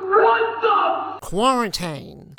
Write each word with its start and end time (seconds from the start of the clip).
What 0.00 0.62
the? 0.62 1.26
Quarantine. 1.26 2.34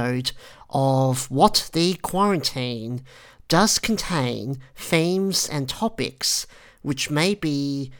Episode 0.00 0.32
of 0.70 1.30
What 1.30 1.68
the 1.74 1.94
Quarantine 1.94 3.02
does 3.48 3.78
contain 3.78 4.58
themes 4.74 5.46
and 5.46 5.68
topics 5.68 6.46
which 6.80 7.10
may 7.10 7.34
be 7.34 7.90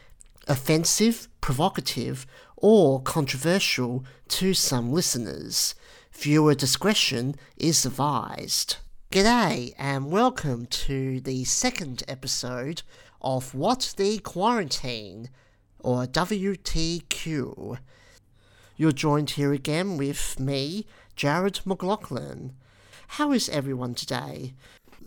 offensive, 0.49 1.29
provocative, 1.43 2.27
or 2.57 3.03
controversial 3.03 4.05
to 4.29 4.55
some 4.55 4.91
listeners. 4.91 5.75
Viewer 6.13 6.55
discretion 6.55 7.35
is 7.59 7.85
advised. 7.85 8.77
G'day 9.11 9.75
and 9.79 10.11
welcome 10.11 10.65
to 10.67 11.21
the 11.21 11.45
second 11.45 12.03
episode 12.09 12.81
of 13.21 13.55
What 13.55 13.93
the 13.99 14.19
Quarantine, 14.21 15.29
or 15.81 16.07
WTQ. 16.07 17.79
You're 18.77 18.93
joined 18.93 19.33
here 19.33 19.53
again 19.53 19.99
with 19.99 20.41
me, 20.41 20.87
Jared 21.21 21.61
McLaughlin. 21.67 22.55
How 23.09 23.33
is 23.33 23.51
everyone 23.51 23.93
today? 23.93 24.55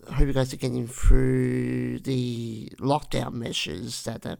I 0.07 0.13
hope 0.13 0.27
you 0.27 0.33
guys 0.33 0.53
are 0.53 0.57
getting 0.57 0.85
through 0.85 2.01
the 2.01 2.71
lockdown 2.77 3.33
measures 3.33 4.03
that 4.03 4.23
are, 4.23 4.37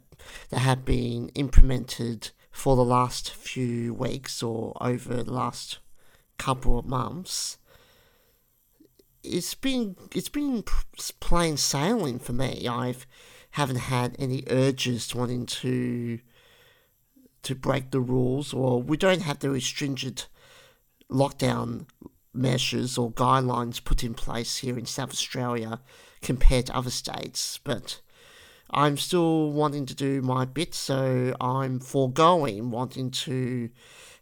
that 0.52 0.60
have 0.60 0.86
been 0.86 1.30
implemented 1.30 2.30
for 2.52 2.76
the 2.76 2.86
last 2.86 3.32
few 3.32 3.92
weeks 3.92 4.44
or 4.44 4.78
over 4.82 5.24
the 5.24 5.34
last 5.34 5.80
couple 6.38 6.78
of 6.78 6.86
months. 6.86 7.58
It's 9.24 9.56
been 9.56 9.96
it's 10.14 10.30
been 10.30 10.64
plain 11.20 11.58
sailing 11.58 12.20
for 12.20 12.34
me. 12.34 12.68
I've 12.68 13.08
haven't 13.50 13.78
had 13.78 14.16
any 14.20 14.44
urges 14.48 15.16
wanting 15.16 15.48
to 15.48 16.20
to 17.42 17.56
break 17.56 17.90
the 17.90 18.00
rules, 18.00 18.54
or 18.54 18.80
we 18.80 18.96
don't 18.96 19.24
have 19.24 19.40
the 19.40 19.60
stringent 19.60 20.28
lockdown 21.10 21.86
measures 22.34 22.98
or 22.98 23.12
guidelines 23.12 23.84
put 23.84 24.04
in 24.04 24.14
place 24.14 24.58
here 24.58 24.78
in 24.78 24.86
South 24.86 25.12
Australia 25.12 25.80
compared 26.22 26.68
to 26.68 26.76
other 26.76 26.90
states. 26.90 27.60
But 27.64 28.02
I'm 28.72 28.98
still 28.98 29.52
wanting 29.52 29.86
to 29.86 29.96
do 29.96 30.22
my 30.22 30.46
bit, 30.46 30.74
so 30.74 31.36
I'm 31.40 31.80
foregoing 31.80 32.72
wanting 32.72 33.12
to 33.12 33.70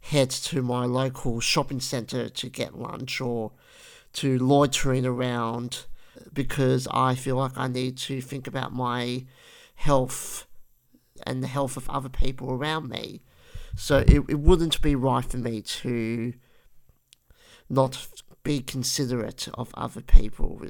head 0.01 0.29
to 0.29 0.61
my 0.61 0.85
local 0.85 1.39
shopping 1.39 1.79
centre 1.79 2.27
to 2.27 2.49
get 2.49 2.77
lunch 2.77 3.21
or 3.21 3.51
to 4.13 4.37
loitering 4.39 5.05
around 5.05 5.85
because 6.33 6.87
I 6.91 7.15
feel 7.15 7.37
like 7.37 7.57
I 7.57 7.67
need 7.67 7.97
to 7.99 8.19
think 8.19 8.47
about 8.47 8.73
my 8.73 9.25
health 9.75 10.47
and 11.25 11.41
the 11.41 11.47
health 11.47 11.77
of 11.77 11.89
other 11.89 12.09
people 12.09 12.51
around 12.51 12.89
me. 12.89 13.21
So 13.75 13.99
it, 13.99 14.23
it 14.27 14.39
wouldn't 14.39 14.81
be 14.81 14.95
right 14.95 15.23
for 15.23 15.37
me 15.37 15.61
to 15.61 16.33
not 17.71 18.07
be 18.43 18.59
considerate 18.59 19.47
of 19.53 19.71
other 19.75 20.01
people, 20.01 20.61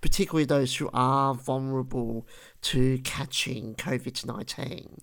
particularly 0.00 0.44
those 0.44 0.76
who 0.76 0.88
are 0.94 1.34
vulnerable 1.34 2.26
to 2.62 2.98
catching 2.98 3.74
COVID 3.74 4.24
19. 4.24 5.02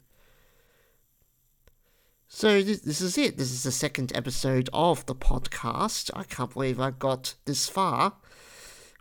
So 2.29 2.61
this, 2.61 2.81
this 2.81 3.01
is 3.01 3.17
it. 3.17 3.37
This 3.37 3.51
is 3.51 3.63
the 3.63 3.71
second 3.71 4.11
episode 4.15 4.69
of 4.73 5.05
the 5.05 5.15
podcast. 5.15 6.09
I 6.13 6.23
can't 6.23 6.53
believe 6.53 6.79
I 6.79 6.91
got 6.91 7.35
this 7.45 7.69
far. 7.69 8.13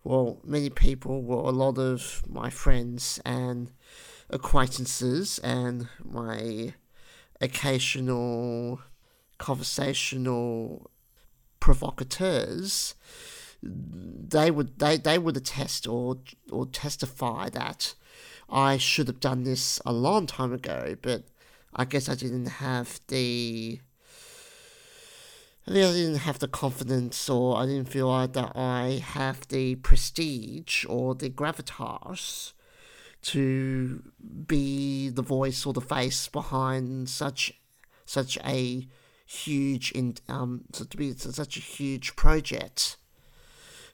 Well, 0.04 0.40
many 0.44 0.70
people, 0.70 1.22
well, 1.22 1.48
a 1.48 1.50
lot 1.50 1.78
of 1.78 2.22
my 2.28 2.50
friends 2.50 3.20
and 3.24 3.72
acquaintances 4.30 5.38
and 5.40 5.88
my 6.04 6.74
occasional 7.40 8.80
conversational 9.38 10.90
provocateurs, 11.60 12.94
they 13.62 14.50
would 14.50 14.78
they, 14.78 14.96
they 14.96 15.18
would 15.18 15.36
attest 15.36 15.86
or 15.86 16.18
or 16.50 16.66
testify 16.66 17.48
that 17.50 17.94
I 18.48 18.76
should 18.76 19.08
have 19.08 19.20
done 19.20 19.42
this 19.42 19.80
a 19.84 19.92
long 19.92 20.26
time 20.26 20.52
ago, 20.52 20.96
but 21.02 21.24
I 21.74 21.84
guess 21.84 22.08
I 22.08 22.14
didn't 22.14 22.46
have 22.46 23.00
the 23.08 23.80
I 25.68 25.72
didn't 25.72 26.18
have 26.18 26.38
the 26.38 26.46
confidence 26.46 27.28
or 27.28 27.56
I 27.56 27.66
didn't 27.66 27.88
feel 27.88 28.08
like 28.08 28.34
that 28.34 28.52
I 28.54 29.02
have 29.04 29.48
the 29.48 29.74
prestige 29.76 30.84
or 30.88 31.16
the 31.16 31.28
gravitas 31.28 32.52
to 33.22 34.02
be 34.46 35.08
the 35.08 35.22
voice 35.22 35.66
or 35.66 35.72
the 35.72 35.80
face 35.80 36.28
behind 36.28 37.08
such 37.08 37.52
such 38.04 38.38
a 38.44 38.86
huge 39.28 39.90
in 39.90 40.14
um 40.28 40.64
to 40.72 40.84
be 40.96 41.12
such 41.12 41.56
a 41.56 41.60
huge 41.60 42.14
project 42.14 42.96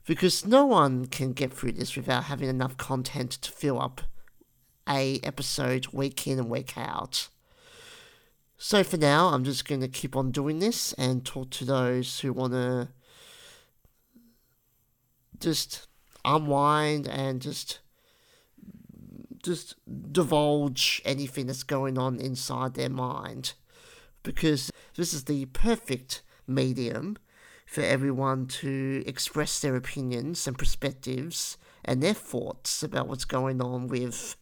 because 0.07 0.45
no 0.45 0.67
one 0.67 1.07
can 1.07 1.33
get 1.33 1.53
through 1.53 1.73
this 1.73 1.97
without 1.97 2.25
having 2.25 2.49
enough 2.49 2.77
content 2.77 3.31
to 3.31 3.51
fill 3.51 3.81
up 3.81 4.03
a 4.89 5.21
episode 5.23 5.87
week 5.93 6.27
in 6.27 6.39
and 6.39 6.51
week 6.51 6.77
out. 6.77 7.29
So 8.59 8.83
for 8.85 8.97
now, 8.97 9.29
I'm 9.29 9.45
just 9.45 9.67
going 9.67 9.81
to 9.81 9.89
keep 9.89 10.17
on 10.17 10.31
doing 10.31 10.59
this 10.59 10.93
and 10.95 11.25
talk 11.25 11.51
to 11.51 11.65
those 11.65 12.21
who 12.21 12.33
want 12.33 12.53
to 12.53 12.89
just 15.39 15.87
unwind 16.25 17.09
and 17.09 17.41
just 17.41 17.81
just 19.43 19.75
divulge 20.13 21.03
anything 21.05 21.47
that's 21.47 21.65
going 21.65 21.99
on 21.99 22.21
inside 22.21 22.75
their 22.75 22.89
mind 22.89 23.55
because 24.23 24.71
this 24.97 25.15
is 25.15 25.25
the 25.25 25.47
perfect 25.47 26.23
medium 26.47 27.17
for 27.67 27.83
everyone 27.83 28.47
to 28.47 29.03
express 29.07 29.61
their 29.61 29.77
opinions 29.77 30.47
and 30.47 30.59
perspectives 30.59 31.57
and 31.85 32.03
their 32.03 32.15
thoughts 32.15 32.83
about 32.83 33.09
what's 33.09 33.25
going 33.25 33.61
on 33.63 33.89
with 33.89 34.37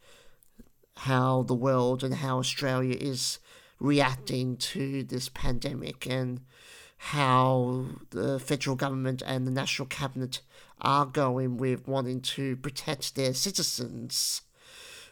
how 0.96 1.42
the 1.44 1.54
world 1.54 2.02
and 2.02 2.16
how 2.16 2.38
Australia 2.38 2.96
is 2.98 3.38
reacting 3.78 4.56
to 4.56 5.02
this 5.04 5.28
pandemic 5.28 6.06
and 6.06 6.40
how 6.98 7.86
the 8.10 8.38
federal 8.38 8.76
government 8.76 9.22
and 9.24 9.46
the 9.46 9.50
national 9.50 9.86
cabinet 9.86 10.42
are 10.82 11.06
going 11.06 11.56
with 11.56 11.88
wanting 11.88 12.20
to 12.20 12.56
protect 12.56 13.14
their 13.14 13.32
citizens 13.32 14.42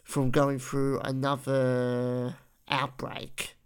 from 0.02 0.30
going 0.30 0.58
through 0.58 1.00
another 1.00 2.36
outbreak. 2.68 3.57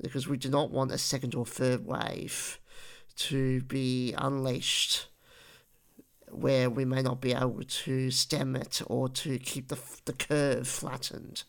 Because 0.00 0.28
we 0.28 0.36
do 0.36 0.48
not 0.48 0.70
want 0.70 0.92
a 0.92 0.98
second 0.98 1.34
or 1.34 1.46
third 1.46 1.86
wave 1.86 2.58
to 3.16 3.62
be 3.62 4.12
unleashed 4.18 5.06
where 6.30 6.68
we 6.68 6.84
may 6.84 7.00
not 7.00 7.20
be 7.20 7.32
able 7.32 7.62
to 7.62 8.10
stem 8.10 8.56
it 8.56 8.82
or 8.86 9.08
to 9.08 9.38
keep 9.38 9.68
the, 9.68 9.78
the 10.04 10.12
curve 10.12 10.66
flattened. 10.66 11.44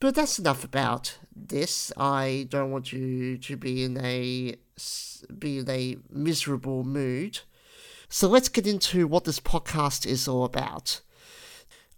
But 0.00 0.14
that's 0.14 0.38
enough 0.38 0.64
about 0.64 1.18
this. 1.34 1.92
I 1.96 2.46
don't 2.48 2.70
want 2.70 2.92
you 2.92 3.36
to 3.38 3.56
be 3.56 3.84
in 3.84 3.98
a 3.98 4.56
be 5.38 5.58
in 5.58 5.68
a 5.68 5.96
miserable 6.10 6.84
mood. 6.84 7.40
So 8.08 8.26
let's 8.26 8.48
get 8.48 8.66
into 8.66 9.06
what 9.06 9.24
this 9.24 9.40
podcast 9.40 10.06
is 10.06 10.26
all 10.26 10.44
about. 10.44 11.00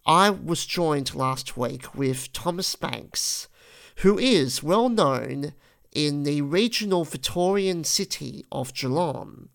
I 0.05 0.31
was 0.31 0.67
joined 0.67 1.15
last 1.15 1.57
week 1.57 1.95
with 1.95 2.33
Thomas 2.33 2.75
Banks, 2.75 3.47
who 3.97 4.19
is 4.19 4.63
well 4.63 4.89
known 4.89 5.53
in 5.93 6.23
the 6.23 6.43
regional 6.43 7.05
Victorian 7.05 7.85
city 7.85 8.45
of 8.51 8.75
Geelong. 8.75 9.49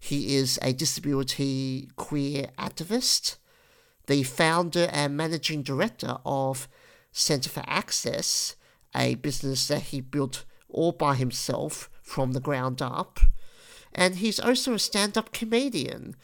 He 0.00 0.36
is 0.36 0.58
a 0.62 0.72
disability 0.72 1.88
queer 1.96 2.48
activist, 2.58 3.36
the 4.06 4.22
founder 4.24 4.88
and 4.92 5.16
managing 5.16 5.62
director 5.62 6.18
of 6.26 6.68
Centre 7.12 7.50
for 7.50 7.62
Access, 7.66 8.56
a 8.94 9.14
business 9.14 9.68
that 9.68 9.82
he 9.82 10.00
built 10.00 10.44
all 10.68 10.92
by 10.92 11.14
himself 11.14 11.88
from 12.02 12.32
the 12.32 12.40
ground 12.40 12.82
up, 12.82 13.20
And 13.94 14.16
he's 14.16 14.40
also 14.40 14.74
a 14.74 14.78
stand 14.78 15.18
up 15.18 15.32
comedian 15.32 16.16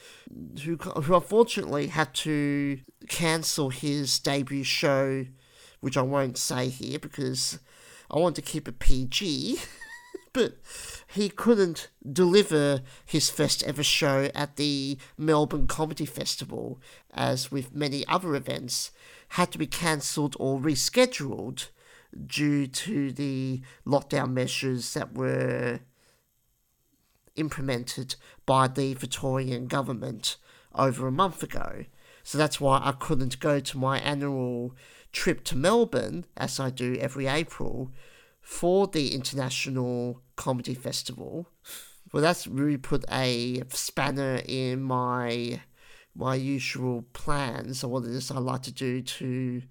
who, 0.64 0.76
who 0.76 1.14
unfortunately 1.14 1.88
had 1.88 2.14
to 2.14 2.80
cancel 3.08 3.70
his 3.70 4.18
debut 4.18 4.64
show, 4.64 5.26
which 5.80 5.96
I 5.96 6.02
won't 6.02 6.38
say 6.38 6.68
here 6.68 6.98
because 6.98 7.58
I 8.10 8.18
want 8.18 8.36
to 8.36 8.42
keep 8.42 8.68
it 8.68 8.78
PG. 8.78 9.58
but 10.32 10.54
he 11.06 11.28
couldn't 11.28 11.88
deliver 12.10 12.82
his 13.04 13.30
first 13.30 13.62
ever 13.64 13.82
show 13.82 14.30
at 14.34 14.56
the 14.56 14.98
Melbourne 15.16 15.66
Comedy 15.66 16.06
Festival, 16.06 16.80
as 17.12 17.50
with 17.50 17.74
many 17.74 18.06
other 18.06 18.34
events, 18.34 18.90
had 19.30 19.50
to 19.52 19.58
be 19.58 19.66
cancelled 19.66 20.36
or 20.38 20.60
rescheduled 20.60 21.68
due 22.26 22.66
to 22.66 23.12
the 23.12 23.62
lockdown 23.86 24.32
measures 24.32 24.94
that 24.94 25.14
were 25.14 25.80
implemented 27.36 28.16
by 28.46 28.68
the 28.68 28.94
Victorian 28.94 29.66
government 29.66 30.36
over 30.74 31.06
a 31.06 31.12
month 31.12 31.42
ago. 31.42 31.84
So 32.22 32.36
that's 32.36 32.60
why 32.60 32.80
I 32.82 32.92
couldn't 32.92 33.40
go 33.40 33.60
to 33.60 33.78
my 33.78 33.98
annual 34.00 34.74
trip 35.12 35.44
to 35.44 35.56
Melbourne, 35.56 36.24
as 36.36 36.60
I 36.60 36.70
do 36.70 36.96
every 36.96 37.26
April, 37.26 37.90
for 38.40 38.86
the 38.86 39.14
International 39.14 40.22
Comedy 40.36 40.74
Festival. 40.74 41.48
Well, 42.12 42.22
that's 42.22 42.46
really 42.46 42.78
put 42.78 43.04
a 43.10 43.62
spanner 43.68 44.40
in 44.46 44.82
my 44.82 45.60
my 46.14 46.34
usual 46.34 47.04
plans 47.12 47.84
or 47.84 47.88
what 47.88 48.04
it 48.04 48.10
is 48.10 48.30
I 48.30 48.38
like 48.38 48.62
to 48.62 48.72
do 48.72 49.02
to 49.02 49.62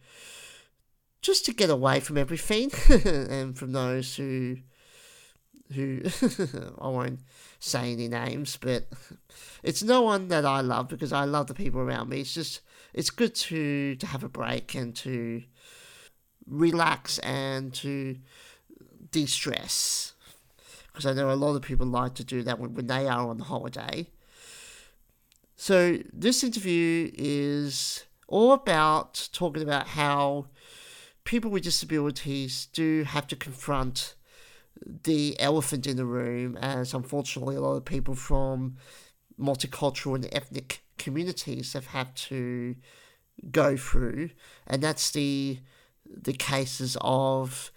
just 1.21 1.45
to 1.45 1.53
get 1.53 1.69
away 1.69 1.99
from 1.99 2.17
everything 2.17 2.71
and 3.05 3.57
from 3.57 3.73
those 3.73 4.15
who 4.15 4.57
who 5.73 6.03
I 6.79 6.87
won't 6.87 7.19
say 7.59 7.91
any 7.91 8.07
names, 8.07 8.57
but 8.57 8.87
it's 9.63 9.83
no 9.83 10.01
one 10.01 10.29
that 10.29 10.45
I 10.45 10.61
love 10.61 10.87
because 10.87 11.11
I 11.11 11.25
love 11.25 11.47
the 11.47 11.53
people 11.53 11.81
around 11.81 12.09
me. 12.09 12.21
It's 12.21 12.33
just 12.33 12.61
it's 12.93 13.09
good 13.09 13.35
to 13.35 13.95
to 13.95 14.07
have 14.07 14.23
a 14.23 14.29
break 14.29 14.75
and 14.75 14.95
to 14.97 15.43
relax 16.45 17.19
and 17.19 17.73
to 17.73 18.17
de-stress 19.11 20.13
because 20.97 21.05
I 21.05 21.13
know 21.13 21.31
a 21.31 21.33
lot 21.33 21.55
of 21.55 21.61
people 21.61 21.85
like 21.85 22.15
to 22.15 22.23
do 22.23 22.41
that 22.43 22.57
when, 22.57 22.73
when 22.73 22.87
they 22.87 23.07
are 23.07 23.27
on 23.27 23.37
holiday. 23.37 24.07
So 25.55 25.99
this 26.11 26.43
interview 26.43 27.11
is 27.13 28.05
all 28.27 28.51
about 28.51 29.29
talking 29.31 29.61
about 29.61 29.89
how 29.89 30.47
people 31.23 31.51
with 31.51 31.63
disabilities 31.63 32.67
do 32.73 33.03
have 33.03 33.27
to 33.27 33.35
confront 33.35 34.15
the 35.03 35.39
elephant 35.39 35.85
in 35.85 35.97
the 35.97 36.05
room, 36.05 36.57
as 36.57 36.93
unfortunately 36.93 37.55
a 37.55 37.61
lot 37.61 37.75
of 37.75 37.85
people 37.85 38.15
from 38.15 38.77
multicultural 39.39 40.15
and 40.15 40.27
ethnic 40.31 40.83
communities 40.97 41.73
have 41.73 41.87
had 41.87 42.15
to 42.15 42.75
go 43.51 43.77
through, 43.77 44.31
and 44.65 44.81
that's 44.81 45.11
the 45.11 45.59
the 46.05 46.33
cases 46.33 46.97
of 47.01 47.71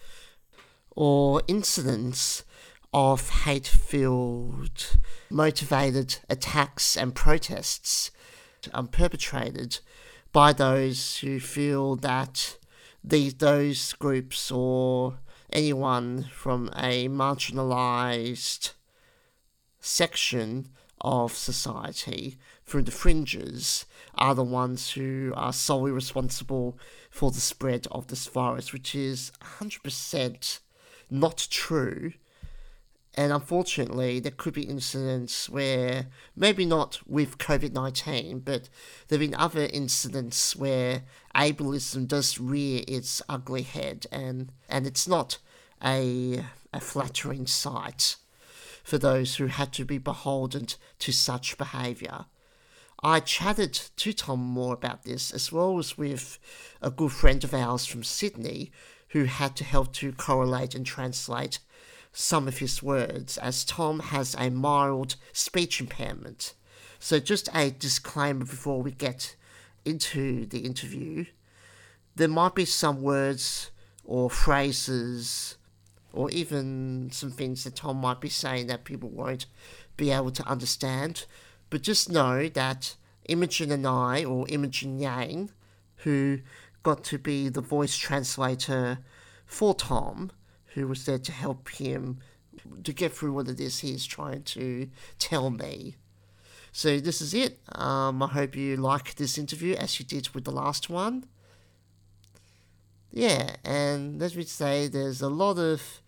or 0.91 1.43
incidents 1.49 2.45
of 2.93 3.31
hate 3.31 3.67
filled, 3.67 4.99
motivated 5.31 6.19
attacks 6.29 6.97
and 6.97 7.15
protests 7.15 8.11
um, 8.75 8.89
perpetrated 8.89 9.79
by 10.33 10.53
those 10.53 11.19
who 11.19 11.39
feel 11.41 11.97
that 11.97 12.57
these, 13.03 13.35
those 13.35 13.93
groups 13.95 14.51
or 14.51 15.19
anyone 15.53 16.25
from 16.33 16.69
a 16.77 17.09
marginalized 17.09 18.73
section 19.81 20.69
of 21.01 21.33
society 21.33 22.37
through 22.71 22.83
the 22.83 22.93
fringes 22.93 23.85
are 24.15 24.33
the 24.33 24.45
ones 24.45 24.93
who 24.93 25.33
are 25.35 25.53
solely 25.53 25.91
responsible 25.91 26.79
for 27.11 27.33
the 27.33 27.41
spread 27.41 27.89
of 27.91 28.07
this 28.07 28.29
virus, 28.29 28.73
which 28.73 28.95
is 28.95 29.33
100% 29.59 30.61
not 31.11 31.49
true. 31.51 32.13
And 33.17 33.33
unfortunately, 33.33 34.21
there 34.21 34.31
could 34.31 34.55
be 34.55 34.63
incidents 34.63 35.51
where, 35.51 36.07
maybe 36.37 36.65
not 36.65 37.01
with 37.09 37.39
COVID 37.39 37.73
19, 37.73 38.39
but 38.39 38.69
there 39.09 39.19
have 39.19 39.29
been 39.29 39.35
other 39.35 39.69
incidents 39.73 40.55
where 40.55 41.03
ableism 41.35 42.07
does 42.07 42.39
rear 42.39 42.85
its 42.87 43.21
ugly 43.29 43.63
head, 43.63 44.07
and, 44.13 44.53
and 44.69 44.87
it's 44.87 45.09
not 45.09 45.39
a, 45.83 46.45
a 46.73 46.79
flattering 46.79 47.49
sight 47.49 48.15
for 48.85 48.97
those 48.97 49.37
who 49.37 49.47
had 49.47 49.73
to 49.73 49.85
be 49.85 49.99
beholden 49.99 50.69
to 51.01 51.11
such 51.11 51.59
behaviour. 51.59 52.27
I 53.03 53.21
chatted 53.21 53.73
to 53.97 54.13
Tom 54.13 54.41
Moore 54.41 54.75
about 54.75 55.05
this, 55.05 55.31
as 55.31 55.51
well 55.51 55.79
as 55.79 55.97
with 55.97 56.39
a 56.83 56.91
good 56.91 57.13
friend 57.13 57.43
of 57.45 57.55
ours 57.55 57.87
from 57.87 58.05
Sydney 58.05 58.73
who 59.09 59.25
had 59.25 59.57
to 59.57 59.65
help 59.65 59.93
to 59.95 60.13
correlate 60.13 60.75
and 60.75 60.85
translate 60.85 61.59
some 62.13 62.47
of 62.47 62.59
his 62.59 62.83
words, 62.83 63.39
as 63.39 63.65
Tom 63.65 64.01
has 64.01 64.35
a 64.39 64.51
mild 64.51 65.17
speech 65.33 65.81
impairment. 65.81 66.55
So, 66.99 67.19
just 67.19 67.49
a 67.55 67.71
disclaimer 67.71 68.45
before 68.45 68.83
we 68.83 68.91
get 68.91 69.37
into 69.85 70.45
the 70.47 70.61
interview 70.61 71.25
there 72.21 72.29
might 72.29 72.55
be 72.55 72.65
some 72.65 73.03
words 73.03 73.71
or 74.05 74.29
phrases 74.29 75.57
or 76.13 76.31
even 76.31 77.09
some 77.13 77.31
things 77.31 77.65
that 77.65 77.77
Tom 77.77 77.97
might 77.99 78.21
be 78.21 78.29
saying 78.29 78.67
that 78.67 78.85
people 78.85 79.09
won't 79.09 79.47
be 79.97 80.11
able 80.11 80.33
to 80.33 80.47
understand. 80.47 81.25
But 81.71 81.83
just 81.83 82.11
know 82.11 82.49
that 82.49 82.97
Imogen 83.27 83.71
and 83.71 83.87
I, 83.87 84.25
or 84.25 84.47
Imogen 84.49 84.99
Yang, 84.99 85.51
who 85.99 86.41
got 86.83 87.05
to 87.05 87.19
be 87.19 87.49
the 87.49 87.61
voice 87.61 87.97
translator 87.97 88.99
for 89.47 89.75
Tom, 89.75 90.33
who 90.75 90.89
was 90.89 91.07
there 91.07 91.19
to 91.19 91.33
help 91.33 91.69
him 91.71 92.19
to 92.85 92.93
get 92.93 93.13
through 93.13 93.33
what 93.33 93.49
it 93.49 93.61
is 93.61 93.79
he's 93.79 94.07
trying 94.07 94.43
to 94.43 94.89
tell 95.19 95.51
me. 95.51 95.97
So 96.73 97.01
this 97.01 97.21
is 97.21 97.35
it. 97.35 97.59
Um, 97.73 98.23
I 98.23 98.29
hope 98.29 98.55
you 98.57 98.77
like 98.77 99.17
this 99.17 99.39
interview 99.39 99.75
as 99.75 99.99
you 99.99 100.07
did 100.07 100.29
with 100.31 100.45
the 100.45 100.53
last 100.53 100.89
one. 100.89 101.25
Yeah, 103.11 103.57
and 103.65 104.23
as 104.23 104.37
we 104.37 104.45
say, 104.45 104.87
there's 104.87 105.21
a 105.21 105.29
lot 105.29 105.59
of 105.59 106.01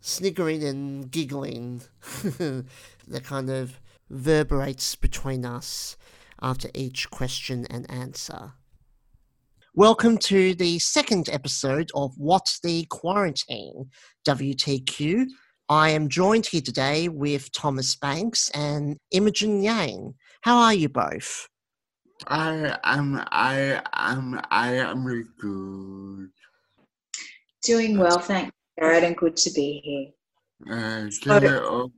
sniggering 0.00 0.64
and 0.64 1.10
giggling 1.10 1.82
that 2.22 3.24
kind 3.24 3.48
of 3.48 3.78
reverberates 4.08 4.94
between 4.94 5.44
us 5.44 5.96
after 6.40 6.68
each 6.74 7.10
question 7.10 7.66
and 7.70 7.90
answer. 7.90 8.52
Welcome 9.74 10.16
to 10.18 10.54
the 10.54 10.78
second 10.78 11.28
episode 11.30 11.90
of 11.94 12.14
What's 12.16 12.60
the 12.60 12.86
Quarantine 12.88 13.90
WTQ. 14.26 15.26
I 15.68 15.90
am 15.90 16.08
joined 16.08 16.46
here 16.46 16.60
today 16.60 17.08
with 17.08 17.52
Thomas 17.52 17.96
Banks 17.96 18.48
and 18.50 18.96
Imogen 19.10 19.62
Yang. 19.62 20.14
How 20.42 20.58
are 20.58 20.74
you 20.74 20.88
both? 20.88 21.48
I 22.28 22.78
am 22.84 23.22
I 23.30 23.82
am 23.92 24.40
I 24.50 24.74
am 24.76 25.04
really 25.04 25.28
good. 25.38 26.30
Doing 27.62 27.98
well, 27.98 28.18
thanks, 28.18 28.52
Jared, 28.78 29.04
and 29.04 29.16
good 29.16 29.36
to 29.36 29.50
be 29.50 30.14
here. 30.64 30.74
Uh, 30.74 31.10
so, 31.10 31.92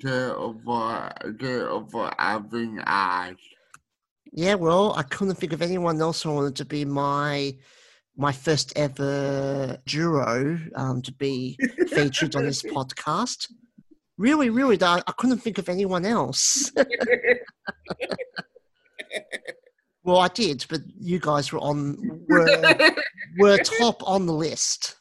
the, 0.00 0.54
the, 0.64 1.32
the, 1.38 1.86
the 1.90 2.14
having 2.18 2.80
eyes. 2.86 3.36
Yeah, 4.32 4.54
well, 4.54 4.94
I 4.96 5.02
couldn't 5.02 5.34
think 5.34 5.52
of 5.52 5.60
anyone 5.60 6.00
else 6.00 6.22
who 6.22 6.32
wanted 6.32 6.56
to 6.56 6.64
be 6.64 6.84
my 6.84 7.54
my 8.16 8.32
first 8.32 8.72
ever 8.76 9.78
juror 9.86 10.58
um, 10.76 11.00
to 11.02 11.12
be 11.12 11.58
featured 11.88 12.36
on 12.36 12.44
this 12.44 12.62
podcast. 12.62 13.50
Really, 14.18 14.50
really, 14.50 14.78
I, 14.82 15.02
I 15.06 15.12
couldn't 15.16 15.38
think 15.38 15.58
of 15.58 15.68
anyone 15.68 16.04
else. 16.04 16.70
well, 20.04 20.18
I 20.18 20.28
did, 20.28 20.66
but 20.68 20.80
you 20.98 21.18
guys 21.18 21.52
were 21.52 21.60
on 21.60 21.96
were 22.28 22.94
were 23.38 23.58
top 23.78 24.06
on 24.06 24.26
the 24.26 24.34
list. 24.34 24.96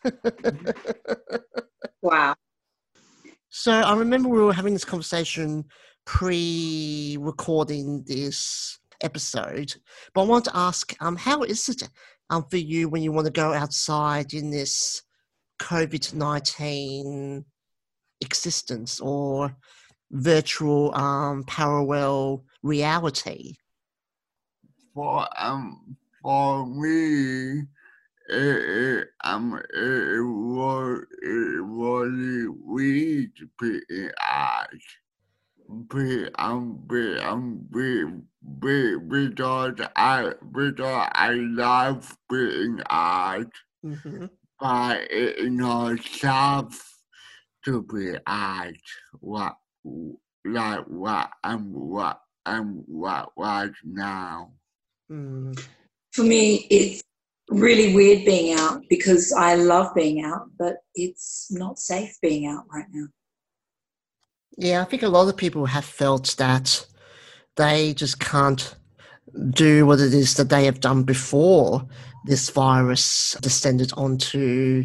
wow. 2.02 2.36
So 3.54 3.74
I 3.74 3.98
remember 3.98 4.30
we 4.30 4.40
were 4.40 4.54
having 4.54 4.72
this 4.72 4.86
conversation 4.86 5.66
pre-recording 6.06 8.06
this 8.08 8.80
episode. 9.02 9.76
But 10.14 10.22
I 10.22 10.26
want 10.26 10.46
to 10.46 10.56
ask, 10.56 10.96
um, 11.02 11.18
how 11.18 11.44
is 11.44 11.68
it 11.68 11.84
um, 12.30 12.46
for 12.50 12.56
you 12.56 12.88
when 12.88 13.04
you 13.04 13.12
want 13.12 13.26
to 13.26 13.32
go 13.32 13.52
outside 13.52 14.34
in 14.34 14.52
this 14.52 15.02
COVID 15.62 16.14
19 16.14 17.44
existence 18.22 19.02
or 19.02 19.54
virtual 20.12 20.96
um, 20.96 21.44
parallel 21.44 22.46
reality? 22.64 23.56
For, 24.94 25.28
um, 25.38 25.98
for 26.22 26.66
me, 26.68 27.64
it, 28.32 29.08
it, 29.24 29.58
it 29.74 30.22
was, 30.24 31.04
it 31.22 31.66
was 31.66 32.48
weird 32.66 33.36
to 33.38 33.50
be 33.60 33.82
in 33.90 34.12
eyes. 34.22 34.86
be 35.90 36.28
um 36.38 36.80
be 36.90 37.18
um 37.20 37.60
be 37.72 38.04
be 38.60 38.98
because 38.98 39.80
I 39.96 40.34
because 40.52 41.10
I 41.14 41.32
love 41.34 42.18
being 42.30 42.82
art, 42.90 43.52
hmm 43.84 44.26
but 44.60 45.08
it 45.12 45.52
not 45.52 46.00
tough 46.22 47.02
to 47.66 47.84
be 47.84 48.16
art. 48.28 48.76
What 49.20 49.56
like 50.46 50.86
what 50.88 51.30
I'm 51.44 51.72
what 51.74 52.22
I'm 52.46 52.84
what 52.88 53.32
right 53.38 53.72
now. 53.86 54.52
Mm. 55.12 55.60
For 56.14 56.24
me, 56.24 56.68
it's 56.70 57.04
really 57.52 57.94
weird 57.94 58.26
being 58.26 58.58
out 58.58 58.82
because 58.90 59.34
I 59.34 59.56
love 59.56 59.94
being 59.94 60.24
out, 60.24 60.50
but 60.58 60.78
it's 60.96 61.48
not 61.52 61.80
safe 61.80 62.18
being 62.22 62.48
out 62.48 62.64
right 62.74 62.86
now. 62.92 63.08
Yeah, 64.58 64.82
I 64.82 64.86
think 64.86 65.04
a 65.04 65.10
lot 65.10 65.28
of 65.28 65.38
people 65.38 65.66
have 65.66 65.86
felt 65.86 66.36
that 66.38 66.86
they 67.58 67.94
just 67.94 68.20
can't 68.20 68.76
do 69.52 69.86
what 69.86 70.00
it 70.00 70.14
is 70.14 70.36
that 70.36 70.50
they 70.50 70.66
have 70.66 70.80
done 70.80 71.04
before 71.04 71.86
this 72.26 72.50
virus 72.50 73.36
descended 73.42 73.92
onto, 73.96 74.84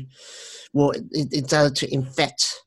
well, 0.73 0.91
it, 0.91 1.05
it 1.33 1.47
started 1.47 1.77
to 1.77 1.93
infect, 1.93 2.63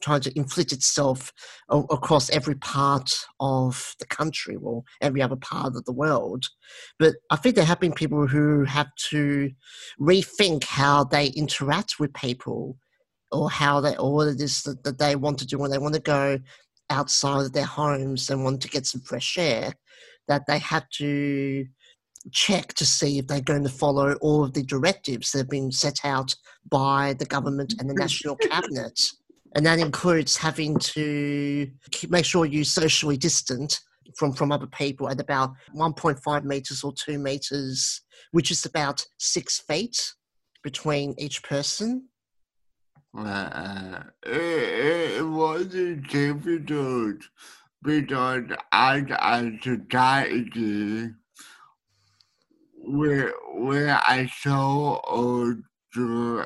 trying 0.00 0.20
to 0.22 0.38
inflict 0.38 0.72
itself 0.72 1.32
across 1.68 2.30
every 2.30 2.54
part 2.56 3.12
of 3.38 3.94
the 3.98 4.06
country, 4.06 4.56
or 4.56 4.82
every 5.00 5.22
other 5.22 5.36
part 5.36 5.76
of 5.76 5.84
the 5.84 5.92
world. 5.92 6.44
But 6.98 7.14
I 7.30 7.36
think 7.36 7.54
there 7.54 7.64
have 7.64 7.80
been 7.80 7.92
people 7.92 8.26
who 8.26 8.64
have 8.64 8.88
to 9.10 9.50
rethink 10.00 10.64
how 10.64 11.04
they 11.04 11.28
interact 11.28 11.98
with 11.98 12.12
people 12.14 12.76
or 13.32 13.50
how 13.50 13.80
they 13.80 13.96
or 13.96 14.14
what 14.14 14.28
it 14.28 14.40
is 14.40 14.62
that, 14.62 14.82
that 14.84 14.98
they 14.98 15.16
want 15.16 15.38
to 15.38 15.46
do 15.46 15.58
when 15.58 15.70
they 15.70 15.78
want 15.78 15.94
to 15.94 16.00
go 16.00 16.38
outside 16.90 17.46
of 17.46 17.52
their 17.52 17.64
homes 17.64 18.28
and 18.30 18.42
want 18.42 18.60
to 18.62 18.68
get 18.68 18.86
some 18.86 19.00
fresh 19.00 19.38
air 19.38 19.72
that 20.28 20.46
they 20.46 20.58
have 20.58 20.88
to 20.90 21.66
check 22.32 22.74
to 22.74 22.84
see 22.84 23.18
if 23.18 23.26
they're 23.26 23.40
going 23.40 23.62
to 23.62 23.68
follow 23.68 24.14
all 24.14 24.44
of 24.44 24.52
the 24.52 24.62
directives 24.62 25.32
that 25.32 25.38
have 25.38 25.48
been 25.48 25.72
set 25.72 26.00
out 26.04 26.34
by 26.70 27.14
the 27.18 27.24
government 27.24 27.74
and 27.78 27.88
the 27.88 27.94
mm-hmm. 27.94 28.02
national 28.02 28.36
cabinet 28.36 29.00
and 29.54 29.66
that 29.66 29.78
includes 29.78 30.36
having 30.36 30.78
to 30.78 31.70
keep, 31.90 32.10
make 32.10 32.24
sure 32.24 32.44
you 32.44 32.64
socially 32.64 33.16
distant 33.16 33.80
from 34.16 34.32
from 34.32 34.52
other 34.52 34.66
people 34.66 35.08
at 35.08 35.20
about 35.20 35.52
1.5 35.74 36.44
meters 36.44 36.82
or 36.82 36.92
2 36.92 37.18
meters 37.18 38.02
which 38.32 38.50
is 38.50 38.64
about 38.64 39.04
6 39.18 39.60
feet 39.60 40.14
between 40.62 41.14
each 41.18 41.42
person. 41.42 42.08
Uh, 43.16 44.02
it, 44.24 45.16
it 45.18 45.26
wasn't 45.26 46.08
difficult 46.08 47.16
because 47.82 48.44
as 48.72 49.02
society 49.62 51.10
where 52.82 53.32
where 53.54 54.00
I 54.06 54.26
saw 54.26 55.00
or 55.08 55.58
to 55.94 56.44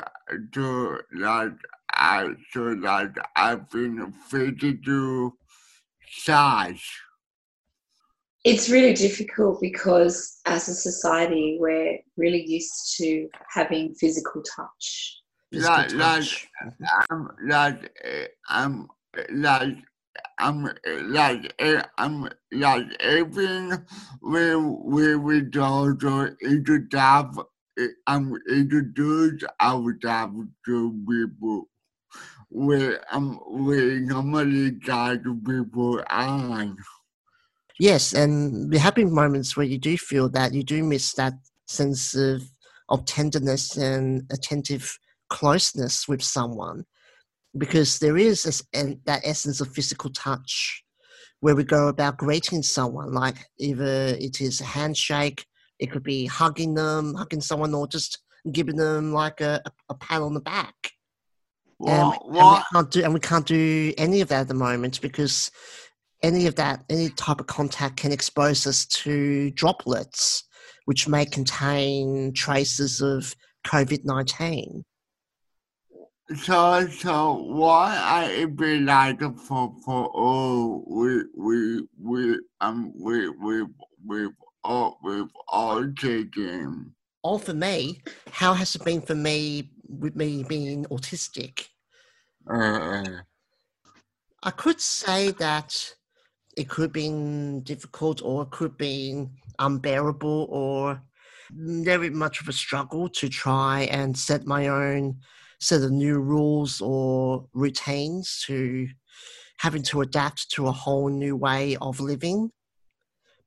to 0.52 1.00
like 1.14 1.52
I 1.94 2.28
so 2.52 2.74
that 2.74 3.14
I've 3.36 3.70
been 3.70 4.12
physical 4.12 5.32
size. 6.08 6.84
It's 8.44 8.68
really 8.68 8.92
difficult 8.92 9.60
because 9.60 10.40
as 10.44 10.68
a 10.68 10.74
society, 10.74 11.56
we're 11.58 11.98
really 12.16 12.44
used 12.46 12.96
to 12.98 13.28
having 13.50 13.94
physical 13.94 14.42
touch. 14.42 15.22
physical 15.50 15.76
Like 15.76 15.92
like 15.94 16.22
touch. 16.22 16.48
I'm 17.10 17.28
like 17.46 17.92
I'm 18.48 18.88
like 19.30 19.76
I'm 20.38 20.68
like 21.08 21.54
I'm 21.96 22.28
like 22.52 23.02
even 23.02 23.86
when 24.20 24.78
when 24.84 25.22
we 25.22 25.40
go 25.42 25.94
to 25.94 26.36
into 26.42 26.86
that 26.90 27.46
I'm 28.06 28.36
introduced 28.50 29.44
I 29.58 29.74
would 29.74 30.02
have 30.04 30.34
to 30.66 31.04
people 31.08 31.68
where 32.54 33.00
I'm 33.10 33.38
we 33.50 34.00
normally 34.00 34.70
guide 34.70 35.24
people 35.44 36.02
on. 36.08 36.76
Yes, 37.80 38.12
and 38.12 38.72
have 38.76 38.94
been 38.94 39.12
moments 39.12 39.56
where 39.56 39.66
you 39.66 39.78
do 39.78 39.98
feel 39.98 40.28
that 40.30 40.54
you 40.54 40.62
do 40.62 40.84
miss 40.84 41.12
that 41.14 41.34
sense 41.66 42.14
of 42.14 42.42
of 42.88 43.04
tenderness 43.06 43.76
and 43.76 44.22
attentive 44.30 44.98
closeness 45.30 46.06
with 46.06 46.22
someone, 46.22 46.84
because 47.58 47.98
there 47.98 48.16
is 48.16 48.44
this, 48.44 48.62
that 48.72 49.22
essence 49.24 49.60
of 49.60 49.72
physical 49.72 50.10
touch, 50.10 50.84
where 51.40 51.56
we 51.56 51.64
go 51.64 51.88
about 51.88 52.18
greeting 52.18 52.62
someone, 52.62 53.12
like 53.12 53.36
either 53.58 54.14
it 54.20 54.40
is 54.40 54.60
a 54.60 54.64
handshake, 54.64 55.44
it 55.80 55.90
could 55.90 56.04
be 56.04 56.26
hugging 56.26 56.74
them, 56.74 57.14
hugging 57.14 57.40
someone, 57.40 57.74
or 57.74 57.88
just 57.88 58.20
giving 58.52 58.76
them 58.76 59.12
like 59.12 59.40
a, 59.40 59.60
a 59.88 59.94
pat 59.94 60.22
on 60.22 60.34
the 60.34 60.40
back. 60.40 60.92
And, 61.80 62.08
What 62.08 62.28
we- 62.30 62.38
and 62.38 62.48
we 62.50 62.62
can't 62.72 62.90
do 62.90 63.02
and 63.04 63.14
we 63.14 63.20
can't 63.20 63.46
do 63.46 63.94
any 63.98 64.20
of 64.20 64.28
that 64.28 64.42
at 64.42 64.48
the 64.48 64.54
moment 64.54 65.00
because 65.00 65.50
any 66.22 66.46
of 66.46 66.54
that 66.54 66.84
any 66.88 67.10
type 67.10 67.40
of 67.40 67.46
contact 67.46 67.96
can 67.96 68.12
expose 68.12 68.66
us 68.66 68.86
to 68.86 69.50
droplets 69.52 70.44
which 70.86 71.08
may 71.08 71.24
contain 71.26 72.32
traces 72.32 73.00
of 73.00 73.34
covid-19 73.66 74.82
So, 76.36 76.86
so 76.88 77.34
why 77.42 77.98
I 77.98 78.46
be 78.46 78.80
like 78.80 79.20
for 79.20 79.74
for 79.84 80.06
all 80.06 80.84
we 80.88 81.24
we 81.36 81.86
we 82.00 82.38
um 82.62 82.92
we 82.98 83.28
we 83.28 83.64
we 84.06 84.28
all 84.62 84.98
we've 85.04 85.28
all 85.48 85.86
taken. 85.92 86.94
All 87.22 87.38
for 87.38 87.52
me 87.52 88.00
how 88.30 88.54
has 88.54 88.74
it 88.74 88.84
been 88.84 89.02
for 89.02 89.14
me 89.14 89.70
with 89.88 90.16
me 90.16 90.42
being 90.42 90.84
autistic 90.86 91.68
Uh, 92.50 93.22
i 94.42 94.50
could 94.50 94.80
say 94.80 95.30
that 95.32 95.94
it 96.56 96.68
could 96.68 96.92
be 96.92 97.08
difficult 97.62 98.22
or 98.22 98.42
it 98.42 98.50
could 98.50 98.76
be 98.76 99.26
unbearable 99.58 100.46
or 100.50 101.02
very 101.50 102.10
much 102.10 102.40
of 102.40 102.48
a 102.48 102.52
struggle 102.52 103.08
to 103.08 103.28
try 103.28 103.82
and 103.90 104.16
set 104.16 104.46
my 104.46 104.68
own 104.68 105.16
set 105.60 105.82
of 105.82 105.90
new 105.90 106.18
rules 106.18 106.80
or 106.80 107.46
routines 107.54 108.42
to 108.46 108.88
having 109.58 109.82
to 109.82 110.00
adapt 110.00 110.50
to 110.50 110.66
a 110.66 110.72
whole 110.72 111.08
new 111.08 111.36
way 111.36 111.76
of 111.80 112.00
living. 112.00 112.50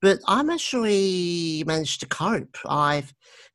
But 0.01 0.20
I'm 0.27 0.50
actually 0.50 1.63
managed 1.65 2.00
to 2.01 2.08
cope. 2.08 2.58
I 2.67 3.03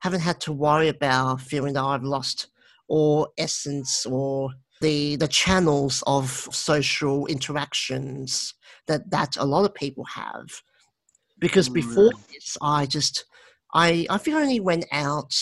haven't 0.00 0.20
had 0.20 0.40
to 0.42 0.52
worry 0.52 0.88
about 0.88 1.40
feeling 1.40 1.74
that 1.74 1.84
I've 1.84 2.02
lost 2.02 2.48
all 2.92 3.32
essence 3.38 4.04
or 4.04 4.50
the 4.82 5.16
the 5.16 5.26
channels 5.26 6.04
of 6.06 6.28
social 6.52 7.26
interactions 7.26 8.52
that 8.86 9.10
that 9.10 9.34
a 9.38 9.44
lot 9.46 9.64
of 9.64 9.74
people 9.74 10.04
have. 10.04 10.48
Because 11.38 11.70
before 11.70 12.12
Mm. 12.12 12.28
this, 12.28 12.58
I 12.60 12.84
just 12.84 13.24
I 13.72 14.06
I 14.10 14.18
think 14.18 14.36
I 14.36 14.42
only 14.42 14.60
went 14.60 14.84
out. 14.92 15.34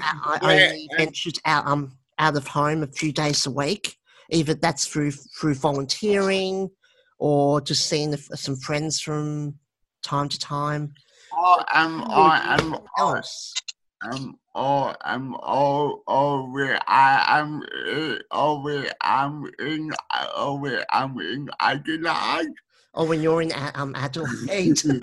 I, 0.00 0.38
I 0.40 0.54
only 0.54 0.88
ventured 0.96 1.38
out 1.44 1.66
um 1.66 1.98
out 2.18 2.36
of 2.36 2.46
home 2.46 2.82
a 2.82 2.86
few 2.86 3.12
days 3.12 3.44
a 3.44 3.50
week. 3.50 3.96
Either 4.30 4.54
that's 4.54 4.86
through 4.86 5.12
through 5.38 5.56
volunteering 5.56 6.70
or 7.18 7.60
just 7.60 7.88
seeing 7.90 8.10
the, 8.10 8.18
some 8.46 8.56
friends 8.56 9.00
from 9.00 9.58
time 10.02 10.30
to 10.30 10.38
time. 10.38 10.94
oh, 11.34 11.62
I'm 11.68 11.98
Really 11.98 12.14
I'm 12.14 12.58
something 12.58 12.86
else. 12.98 13.54
I'm 14.02 14.36
all 14.54 14.94
I'm 15.02 15.34
all 15.36 16.02
over. 16.06 16.78
I 16.86 17.24
I'm 17.28 17.62
uh, 17.62 18.18
over. 18.32 18.86
I'm 19.00 19.50
in 19.58 19.90
over. 20.34 20.84
I'm 20.90 21.20
in 21.20 21.50
Adelaide. 21.60 22.48
Oh, 22.94 23.04
when 23.04 23.22
you're 23.22 23.42
in 23.42 23.52
a- 23.52 23.72
um 23.74 23.94
Adelaide. 23.94 24.80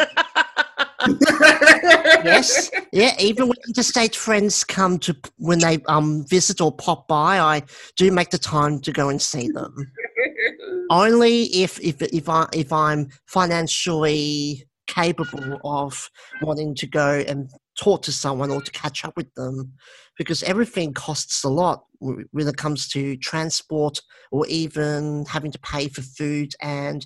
yes, 2.25 2.72
yeah. 2.92 3.16
Even 3.20 3.48
when 3.48 3.58
interstate 3.68 4.16
friends 4.16 4.63
come 4.63 4.98
to 5.00 5.16
when 5.38 5.60
they 5.60 5.80
um 5.88 6.25
visit 6.27 6.60
or 6.60 6.72
pop 6.72 7.08
by, 7.08 7.39
I 7.39 7.63
do 7.96 8.12
make 8.12 8.32
the 8.32 8.38
time 8.38 8.80
to 8.82 8.92
go 8.92 9.10
and 9.10 9.22
see 9.22 9.50
them. 9.50 9.92
Only 10.89 11.44
if 11.44 11.80
if 11.80 12.01
if 12.01 12.27
I 12.30 12.48
if 12.54 12.74
I'm 12.74 13.10
financially 13.27 14.68
capable 14.88 15.60
of 15.63 16.10
wanting 16.42 16.74
to 16.75 16.88
go 16.88 17.24
and 17.27 17.50
talk 17.79 18.01
to 18.03 18.12
someone 18.12 18.50
or 18.50 18.62
to 18.62 18.72
catch 18.72 19.05
up 19.05 19.15
with 19.15 19.34
them, 19.36 19.74
because 20.17 20.43
everything 20.43 20.93
costs 20.93 21.43
a 21.43 21.50
lot 21.50 21.86
when 22.00 22.48
it 22.48 22.57
comes 22.57 22.88
to 22.89 23.15
transport 23.17 24.00
or 24.31 24.46
even 24.48 25.25
having 25.25 25.51
to 25.51 25.60
pay 25.60 25.88
for 25.88 26.01
food 26.01 26.53
and 26.62 27.05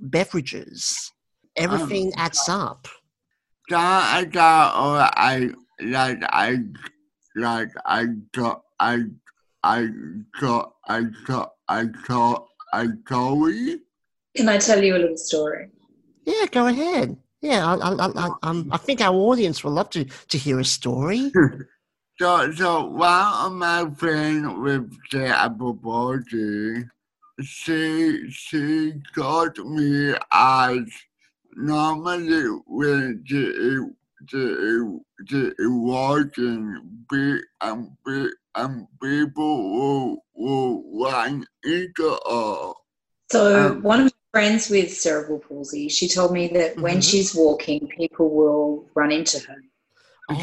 beverages. 0.00 1.10
Oh, 1.56 1.62
everything 1.62 2.12
adds 2.16 2.48
up. 2.48 2.88
So 3.70 3.76
I 3.76 4.24
got 4.24 4.76
or 4.76 5.10
I 5.16 5.50
like 5.80 6.18
I 6.28 6.58
like 7.34 7.70
I 7.86 8.06
got 8.32 8.62
I 8.78 9.04
I 9.62 9.88
got 10.40 10.74
I 10.86 11.04
got 11.26 11.52
I 11.68 11.84
got 12.06 12.46
I 12.72 12.88
Joey. 13.08 13.80
Can 14.36 14.48
I 14.48 14.58
tell 14.58 14.82
you 14.82 14.96
a 14.96 14.98
little 14.98 15.16
story? 15.16 15.70
Yeah, 16.26 16.46
go 16.50 16.66
ahead. 16.66 17.16
Yeah, 17.44 17.66
I, 17.66 17.74
I, 17.76 18.06
I, 18.06 18.28
I, 18.28 18.30
um, 18.42 18.70
I 18.72 18.78
think 18.78 19.02
our 19.02 19.14
audience 19.14 19.62
will 19.62 19.72
love 19.72 19.90
to, 19.90 20.06
to 20.06 20.38
hear 20.38 20.58
a 20.58 20.64
story. 20.64 21.30
So, 22.20 22.52
so 22.52 22.86
one 22.86 23.32
of 23.44 23.52
my 23.54 23.90
friends 23.96 24.46
with 24.56 24.88
the 25.10 25.26
apple 25.26 25.72
body, 25.72 26.84
she 27.42 28.30
she 28.30 28.92
got 29.16 29.58
me 29.58 30.14
as 30.30 30.78
normally 31.56 32.44
when 32.68 33.24
the 33.28 33.90
the 34.30 35.00
the 35.28 35.54
walking 35.58 37.02
be 37.10 37.40
and 37.60 37.90
be 38.06 38.28
and 38.54 38.86
people 39.02 39.72
will 39.74 40.24
will 40.34 41.02
run 41.04 41.44
into 41.64 42.10
her. 42.30 42.72
So 43.32 43.70
Um, 43.70 43.82
one 43.82 44.00
of 44.02 44.04
my 44.06 44.23
friends 44.34 44.68
with 44.68 44.92
cerebral 44.92 45.38
palsy, 45.38 45.88
she 45.88 46.08
told 46.08 46.32
me 46.32 46.48
that 46.48 46.76
when 46.80 46.98
Mhm. 46.98 47.08
she's 47.08 47.36
walking, 47.36 47.86
people 47.86 48.28
will 48.30 48.90
run 48.96 49.12
into 49.12 49.38
her. 49.46 49.62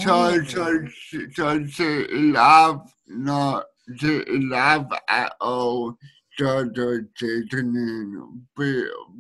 So 0.03 0.13
Oh. 0.13 0.43
so 0.43 0.85
she- 0.87 1.29
so 1.35 1.65
she 1.65 2.07
laugh 2.31 2.79
not 3.07 3.65
she 3.99 4.23
laugh 4.55 4.85
at 5.09 5.35
all. 5.41 5.97
So 6.37 6.63
the 6.63 7.05
children 7.15 7.67
be 8.57 8.71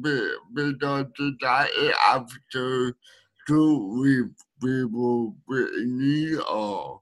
be 0.03 0.15
because 0.53 1.11
that 1.41 1.69
is 1.77 1.93
after 2.15 2.95
to 3.47 3.59
with 3.99 4.31
people 4.63 5.35
being 5.49 6.39
or. 6.47 7.01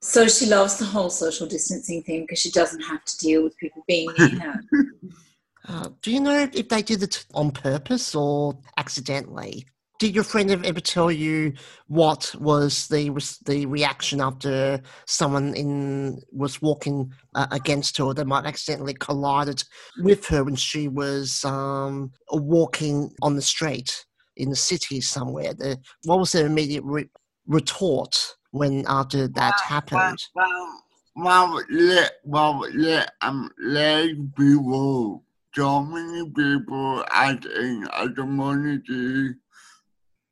So 0.00 0.26
she 0.26 0.46
loves 0.46 0.78
the 0.78 0.86
whole 0.86 1.10
social 1.10 1.46
distancing 1.46 2.02
thing 2.02 2.22
because 2.22 2.38
she 2.38 2.50
doesn't 2.50 2.80
have 2.80 3.04
to 3.04 3.18
deal 3.18 3.42
with 3.44 3.56
people 3.58 3.84
being 3.86 4.10
near 4.16 4.40
her. 4.40 4.64
Uh, 5.68 5.90
do 6.02 6.10
you 6.10 6.20
know 6.20 6.48
if 6.52 6.68
they 6.68 6.82
did 6.82 7.02
it 7.02 7.24
on 7.34 7.50
purpose 7.50 8.14
or 8.14 8.58
accidentally? 8.76 9.66
Did 9.98 10.16
your 10.16 10.24
friend 10.24 10.50
ever 10.50 10.80
tell 10.80 11.12
you 11.12 11.52
what 11.86 12.34
was 12.40 12.88
the 12.88 13.10
the 13.46 13.66
reaction 13.66 14.20
after 14.20 14.80
someone 15.06 15.54
in 15.54 16.20
was 16.32 16.60
walking 16.60 17.12
uh, 17.36 17.46
against 17.52 17.98
her, 17.98 18.04
or 18.04 18.14
they 18.14 18.24
might 18.24 18.44
accidentally 18.44 18.94
collided 18.94 19.62
with 20.02 20.26
her 20.26 20.42
when 20.42 20.56
she 20.56 20.88
was 20.88 21.44
um, 21.44 22.10
walking 22.32 23.14
on 23.22 23.36
the 23.36 23.42
street 23.42 24.04
in 24.36 24.50
the 24.50 24.56
city 24.56 25.00
somewhere? 25.00 25.54
The, 25.54 25.78
what 26.02 26.18
was 26.18 26.32
their 26.32 26.46
immediate 26.46 26.82
re- 26.84 27.08
retort 27.46 28.34
when 28.50 28.84
after 28.88 29.28
that 29.28 29.60
happened? 29.60 30.18
Well, 30.34 30.82
well, 31.14 31.62
let, 31.70 32.12
well, 32.24 32.66
let, 32.74 33.12
um, 33.20 33.50
let 33.60 34.08
people, 34.36 35.22
so 35.54 35.82
many 35.82 36.28
people 36.30 37.02
in 37.02 37.06
at 37.12 37.42
the 37.42 38.12
community, 38.16 39.34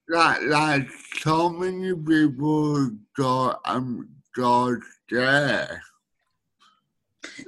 like, 0.09 0.41
like 0.43 0.89
so 1.19 1.50
many 1.50 1.95
people 1.95 2.91
got, 3.17 3.61
um, 3.65 4.09
got 4.35 4.79
there. 5.11 5.83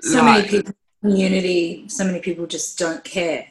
So 0.01 0.23
many 0.23 0.43
people 0.49 0.59
in 0.59 0.65
the 0.65 1.09
community, 1.09 1.89
so 1.89 2.05
many 2.05 2.21
people 2.21 2.47
just 2.47 2.79
don't 2.79 3.03
care. 3.03 3.47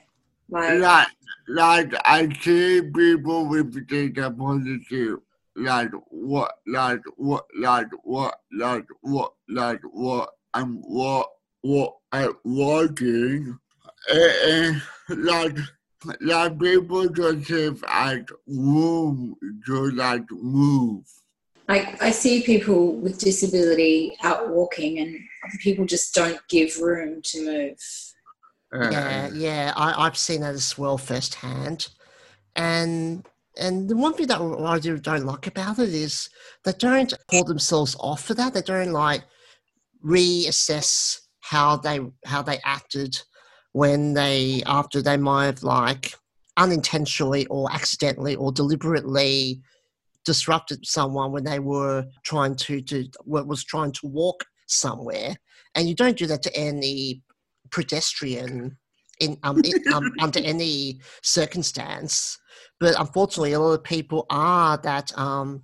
Like 0.49 0.79
Like, 0.79 1.07
like 1.47 1.93
I 2.05 2.29
see 2.41 2.81
people 2.93 3.47
with 3.47 3.87
data 3.87 4.29
positive, 4.29 5.19
like 5.55 5.91
what, 6.09 6.53
like 6.67 7.01
what, 7.17 7.45
like 7.59 7.87
what, 8.03 8.35
like 8.53 8.85
what, 9.01 9.33
like 9.49 9.81
what, 9.91 10.29
and 10.53 10.83
what, 10.85 11.27
what, 11.61 11.95
I'm 12.13 12.35
working, 12.43 13.57
like, 15.09 15.57
like 16.19 16.59
people 16.59 17.07
just 17.09 17.49
have 17.49 17.81
like 17.83 18.29
room 18.47 19.35
to 19.65 19.91
like 19.91 20.29
move. 20.31 21.05
I, 21.69 21.95
I 22.01 22.11
see 22.11 22.41
people 22.41 22.95
with 22.97 23.19
disability 23.19 24.17
out 24.23 24.49
walking 24.49 24.99
and 24.99 25.17
people 25.59 25.85
just 25.85 26.13
don't 26.13 26.39
give 26.49 26.77
room 26.81 27.21
to 27.23 27.45
move. 27.45 27.77
Yeah, 28.91 29.29
yeah, 29.33 29.73
I, 29.75 30.05
I've 30.05 30.17
seen 30.17 30.41
that 30.41 30.55
as 30.55 30.77
well 30.77 30.97
firsthand, 30.97 31.89
and 32.55 33.25
and 33.57 33.89
the 33.89 33.97
one 33.97 34.13
thing 34.13 34.27
that 34.27 34.39
I 34.39 34.79
do 34.79 34.97
don't 34.97 35.25
like 35.25 35.47
about 35.47 35.77
it 35.79 35.89
is 35.89 36.29
they 36.63 36.71
don't 36.73 37.13
pull 37.29 37.43
themselves 37.43 37.97
off 37.99 38.23
for 38.23 38.33
that. 38.35 38.53
They 38.53 38.61
don't 38.61 38.93
like 38.93 39.23
reassess 40.05 41.19
how 41.41 41.75
they 41.75 41.99
how 42.25 42.41
they 42.41 42.59
acted 42.63 43.21
when 43.73 44.13
they 44.13 44.63
after 44.65 45.01
they 45.01 45.17
might 45.17 45.45
have 45.45 45.63
like 45.63 46.13
unintentionally 46.57 47.45
or 47.47 47.71
accidentally 47.71 48.35
or 48.35 48.51
deliberately 48.51 49.61
disrupted 50.25 50.85
someone 50.85 51.31
when 51.31 51.43
they 51.43 51.59
were 51.59 52.05
trying 52.23 52.55
to 52.55 52.81
to 52.81 53.07
what 53.23 53.47
was 53.47 53.63
trying 53.63 53.91
to 53.91 54.07
walk 54.07 54.45
somewhere, 54.67 55.35
and 55.75 55.87
you 55.87 55.95
don't 55.95 56.17
do 56.17 56.27
that 56.27 56.43
to 56.43 56.55
any 56.55 57.21
pedestrian 57.71 58.77
in, 59.19 59.37
um, 59.43 59.61
in 59.63 59.93
um, 59.93 60.11
under 60.21 60.39
any 60.39 60.99
circumstance. 61.23 62.37
But 62.79 62.99
unfortunately, 62.99 63.53
a 63.53 63.59
lot 63.59 63.73
of 63.73 63.83
people 63.83 64.25
are 64.29 64.77
that 64.77 65.17
um, 65.17 65.63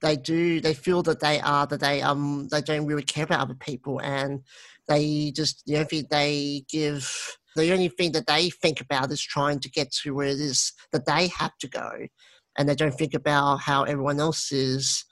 they 0.00 0.16
do 0.16 0.60
they 0.60 0.74
feel 0.74 1.02
that 1.02 1.20
they 1.20 1.40
are 1.40 1.66
that 1.66 1.80
they 1.80 2.00
um 2.02 2.48
they 2.50 2.60
don't 2.62 2.86
really 2.86 3.02
care 3.02 3.24
about 3.24 3.40
other 3.40 3.54
people 3.54 4.00
and 4.00 4.42
they 4.90 5.30
just 5.30 5.62
the 5.66 5.76
only 5.76 5.86
thing 5.86 6.06
they 6.10 6.64
give 6.68 7.38
the 7.56 7.72
only 7.72 7.88
thing 7.88 8.12
that 8.12 8.26
they 8.26 8.50
think 8.50 8.80
about 8.80 9.10
is 9.10 9.22
trying 9.22 9.58
to 9.60 9.70
get 9.70 9.90
to 10.02 10.14
where 10.14 10.28
it 10.28 10.40
is 10.40 10.72
that 10.92 11.06
they 11.06 11.28
have 11.28 11.56
to 11.58 11.68
go. 11.68 11.90
And 12.56 12.68
they 12.68 12.74
don't 12.74 12.94
think 12.94 13.14
about 13.14 13.56
how 13.58 13.84
everyone 13.84 14.20
else 14.20 14.52
is 14.52 15.04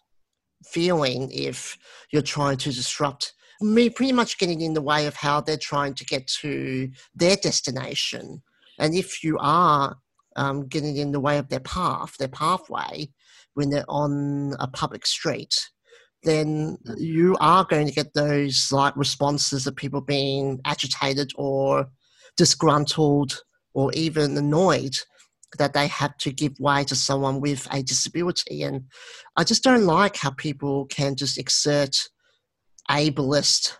feeling 0.64 1.31
if 1.33 1.77
you're 2.12 2.23
trying 2.23 2.57
to 2.59 2.73
disrupt 2.73 3.33
me 3.61 3.91
pretty 3.91 4.12
much 4.12 4.38
getting 4.38 4.61
in 4.61 4.75
the 4.75 4.83
way 4.83 5.07
of 5.07 5.17
how 5.17 5.41
they're 5.41 5.57
trying 5.57 5.95
to 5.95 6.05
get 6.05 6.27
to 6.27 6.91
their 7.14 7.37
destination. 7.37 8.43
And 8.79 8.95
if 8.95 9.25
you 9.25 9.37
are 9.41 9.97
um, 10.37 10.69
getting 10.69 10.97
in 10.97 11.11
the 11.11 11.21
way 11.21 11.38
of 11.38 11.49
their 11.49 11.61
path 11.61 12.17
their 12.19 12.29
pathway 12.29 13.09
when 13.55 13.71
they're 13.71 13.85
on 13.88 14.55
a 14.61 14.69
public 14.69 15.05
street 15.07 15.69
then 16.22 16.76
you 16.96 17.37
are 17.40 17.64
going 17.64 17.87
to 17.87 17.92
get 17.92 18.12
those 18.14 18.70
like 18.72 18.96
responses 18.96 19.66
of 19.66 19.76
people 19.76 20.00
being 20.00 20.61
agitated 20.64 21.31
or 21.37 21.87
disgruntled 22.37 23.40
or 23.74 23.92
even 23.92 24.37
annoyed 24.37 24.94
that 25.59 25.72
they 25.72 25.87
have 25.87 26.16
to 26.18 26.33
give 26.33 26.52
way 26.59 26.85
to 26.85 26.94
someone 26.94 27.40
with 27.40 27.66
a 27.70 27.83
disability. 27.83 28.62
And 28.62 28.85
I 29.37 29.44
just 29.44 29.62
don't 29.62 29.85
like 29.85 30.16
how 30.16 30.31
people 30.31 30.87
can 30.87 31.16
just 31.16 31.38
exert 31.38 31.96
ableist 32.90 33.76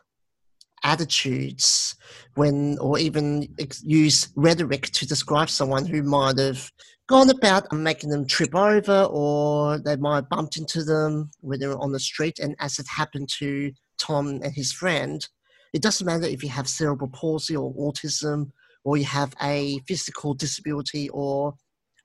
attitudes 0.85 1.97
when, 2.35 2.79
or 2.79 2.99
even 2.99 3.49
use 3.83 4.29
rhetoric 4.37 4.91
to 4.93 5.07
describe 5.07 5.51
someone 5.51 5.85
who 5.85 6.03
might 6.03 6.39
have 6.39 6.71
gone 7.09 7.31
about 7.31 7.73
making 7.73 8.11
them 8.11 8.27
trip 8.27 8.55
over 8.55 9.09
or 9.11 9.79
they 9.79 9.97
might 9.97 10.17
have 10.17 10.29
bumped 10.29 10.59
into 10.59 10.85
them 10.85 11.31
when 11.41 11.59
they 11.59 11.67
were 11.67 11.79
on 11.79 11.93
the 11.93 11.99
street. 11.99 12.39
And 12.39 12.55
as 12.61 12.79
it 12.79 12.87
happened 12.87 13.31
to 13.39 13.73
Tom 13.99 14.41
and 14.43 14.53
his 14.53 14.73
friend, 14.73 15.27
it 15.73 15.83
doesn't 15.83 16.07
matter 16.07 16.27
if 16.27 16.43
you 16.43 16.51
have 16.51 16.69
cerebral 16.69 17.11
palsy 17.11 17.57
or 17.57 17.75
autism 17.75 18.51
or 18.85 18.99
you 18.99 19.07
have 19.07 19.35
a 19.43 19.81
physical 19.89 20.35
disability 20.35 21.09
or 21.11 21.55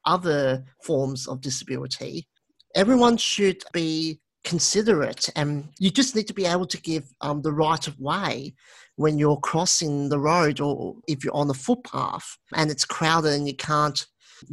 other 0.06 0.64
forms 0.84 1.28
of 1.28 1.42
disability. 1.42 2.28
Everyone 2.76 3.18
should 3.18 3.62
be 3.74 4.20
considerate 4.46 5.30
and 5.36 5.70
you 5.80 5.90
just 5.90 6.16
need 6.16 6.28
to 6.28 6.34
be 6.34 6.46
able 6.46 6.68
to 6.68 6.82
give 6.82 7.06
um, 7.22 7.42
the 7.42 7.54
right 7.54 7.88
of 7.88 8.00
way 8.00 8.54
when 8.96 9.18
you're 9.18 9.38
crossing 9.38 10.10
the 10.10 10.20
road 10.20 10.60
or 10.60 10.96
if 11.08 11.24
you're 11.24 11.36
on 11.36 11.48
the 11.48 11.54
footpath 11.54 12.38
and 12.54 12.70
it's 12.70 12.86
crowded 12.86 13.34
and 13.34 13.48
you 13.48 13.56
can't 13.56 14.06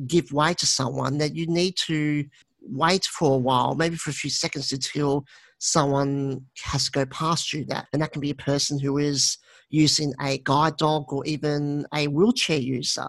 give 0.07 0.33
way 0.33 0.55
to 0.55 0.67
someone 0.67 1.19
that 1.19 1.35
you 1.35 1.47
need 1.47 1.77
to 1.77 2.25
wait 2.63 3.05
for 3.05 3.35
a 3.35 3.39
while 3.39 3.75
maybe 3.75 3.97
for 3.97 4.11
a 4.11 4.15
few 4.15 4.31
seconds 4.31 4.71
until 4.73 5.25
someone 5.59 6.45
has 6.63 6.87
to 6.87 6.91
go 6.91 7.07
past 7.07 7.53
you 7.53 7.65
that 7.67 7.87
and 7.93 8.03
that 8.03 8.13
can 8.13 8.21
be 8.21 8.31
a 8.31 8.35
person 8.35 8.79
who 8.79 8.99
is 8.99 9.39
using 9.71 10.13
a 10.21 10.39
guide 10.39 10.77
dog 10.77 11.13
or 11.13 11.25
even 11.25 11.87
a 11.95 12.09
wheelchair 12.09 12.59
user. 12.59 13.09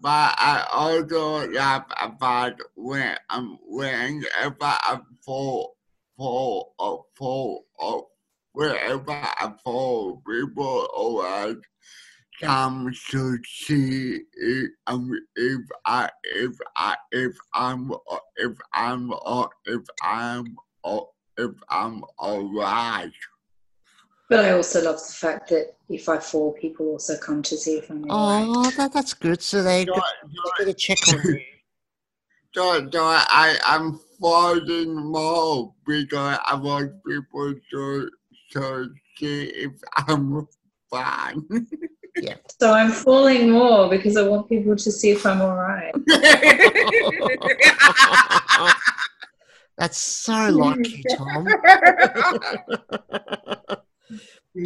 But 0.00 0.34
I 0.38 0.66
also 0.70 1.50
laugh 1.50 1.86
about 2.00 2.60
when 2.76 3.16
I'm 3.30 3.58
whenever 3.66 4.56
I 4.60 5.00
fall, 5.24 5.76
fall, 6.16 6.74
or 6.78 6.98
uh, 6.98 7.02
fall, 7.16 7.64
or 7.78 7.98
uh, 7.98 8.02
wherever 8.52 9.12
I 9.12 9.54
fall, 9.64 10.22
people 10.28 10.88
always 10.94 11.56
come 12.44 12.92
to 13.10 13.38
see 13.44 14.20
if, 14.34 14.70
um, 14.86 15.10
if 15.36 15.60
I, 15.86 16.10
if 16.24 16.52
I, 16.76 16.96
if 17.12 17.36
I'm, 17.54 17.92
uh, 17.92 18.18
if 18.36 18.52
I'm, 18.72 19.12
uh, 19.12 19.46
if 19.66 19.82
I'm, 20.02 20.56
uh, 20.84 21.00
if 21.38 21.52
I'm 21.68 22.04
alright. 22.18 23.12
But 24.28 24.44
I 24.44 24.52
also 24.52 24.82
love 24.82 24.96
the 24.96 25.12
fact 25.12 25.50
that 25.50 25.74
if 25.88 26.08
I 26.08 26.18
fall, 26.18 26.52
people 26.52 26.86
also 26.88 27.16
come 27.18 27.42
to 27.42 27.56
see 27.56 27.76
if 27.76 27.90
I'm 27.90 28.10
all 28.10 28.28
right. 28.28 28.46
Oh, 28.48 28.70
that, 28.76 28.92
that's 28.92 29.14
good. 29.14 29.42
So 29.42 29.62
they 29.62 29.84
So, 29.84 29.94
got, 29.94 30.04
they 30.24 30.64
got 30.64 30.70
to 30.70 30.74
check 30.74 31.08
on 31.08 31.20
you. 31.24 31.40
so, 32.54 32.88
so 32.90 33.04
I 33.04 33.56
am 33.66 34.00
falling 34.20 34.94
more 34.94 35.74
because 35.86 36.38
I 36.46 36.54
want 36.54 37.04
people 37.04 37.54
to, 37.72 38.10
to 38.52 38.90
see 39.16 39.44
if 39.44 39.72
I'm 39.96 40.46
fine. 40.90 41.46
So 42.60 42.72
I'm 42.72 42.90
falling 42.90 43.50
more 43.50 43.90
because 43.90 44.16
I 44.16 44.22
want 44.22 44.48
people 44.48 44.76
to 44.76 44.92
see 44.92 45.10
if 45.10 45.26
I'm 45.26 45.40
all 45.40 45.56
right. 45.56 45.92
That's 49.76 49.98
so 49.98 50.50
like 50.50 50.88
you, 50.88 51.02
Tom. 51.16 51.48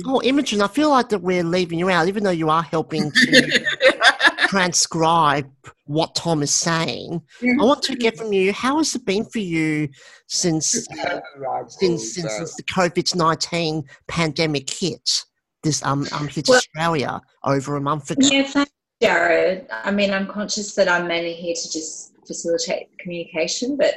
Oh, 0.04 0.20
Imogen, 0.22 0.60
I 0.60 0.68
feel 0.68 0.90
like 0.90 1.08
that 1.08 1.22
we're 1.22 1.42
leaving 1.42 1.78
you 1.78 1.88
out, 1.88 2.08
even 2.08 2.22
though 2.22 2.30
you 2.30 2.50
are 2.50 2.62
helping 2.62 3.10
to 3.10 3.64
transcribe 4.48 5.50
what 5.86 6.14
Tom 6.14 6.42
is 6.42 6.54
saying. 6.54 7.22
I 7.42 7.64
want 7.64 7.82
to 7.84 7.96
get 7.96 8.18
from 8.18 8.32
you, 8.32 8.52
how 8.52 8.76
has 8.76 8.94
it 8.94 9.06
been 9.06 9.24
for 9.24 9.38
you 9.38 9.88
since 10.26 10.86
uh, 10.90 11.20
since, 11.68 12.14
since, 12.14 12.32
since 12.34 12.54
the 12.56 12.64
COVID 12.64 13.16
nineteen 13.16 13.84
pandemic 14.08 14.68
hit? 14.68 15.24
This 15.62 15.82
um, 15.84 16.06
um 16.12 16.28
hit 16.28 16.48
Well- 16.48 16.58
Australia 16.58 17.20
over 17.44 17.76
a 17.76 17.80
month 17.80 18.10
ago. 18.10 18.26
Yeah, 18.30 18.44
thanks, 18.44 18.70
Jared. 19.02 19.66
I 19.70 19.90
mean, 19.90 20.12
I'm 20.12 20.26
conscious 20.26 20.74
that 20.76 20.88
I'm 20.88 21.06
mainly 21.08 21.34
here 21.34 21.54
to 21.54 21.70
just 21.72 22.12
facilitate 22.26 22.88
communication, 22.98 23.76
but 23.76 23.94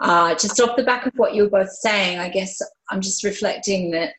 uh, 0.00 0.34
just 0.34 0.60
off 0.60 0.76
the 0.76 0.82
back 0.84 1.06
of 1.06 1.12
what 1.16 1.34
you 1.34 1.44
were 1.44 1.50
both 1.50 1.70
saying, 1.70 2.18
I 2.18 2.28
guess 2.28 2.60
I'm 2.90 3.00
just 3.00 3.24
reflecting 3.24 3.90
that 3.92 4.12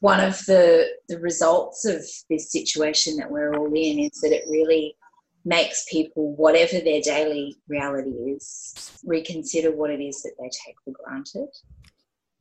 one 0.00 0.20
of 0.20 0.38
the 0.46 0.86
the 1.08 1.18
results 1.20 1.84
of 1.84 2.02
this 2.30 2.50
situation 2.50 3.16
that 3.18 3.30
we're 3.30 3.54
all 3.54 3.66
in 3.66 3.98
is 4.00 4.18
that 4.22 4.32
it 4.32 4.44
really 4.48 4.96
makes 5.44 5.84
people, 5.90 6.34
whatever 6.36 6.80
their 6.80 7.00
daily 7.02 7.56
reality 7.68 8.10
is, 8.10 9.00
reconsider 9.04 9.70
what 9.72 9.90
it 9.90 10.00
is 10.00 10.22
that 10.22 10.32
they 10.38 10.48
take 10.64 10.76
for 10.84 10.92
granted. 11.04 11.48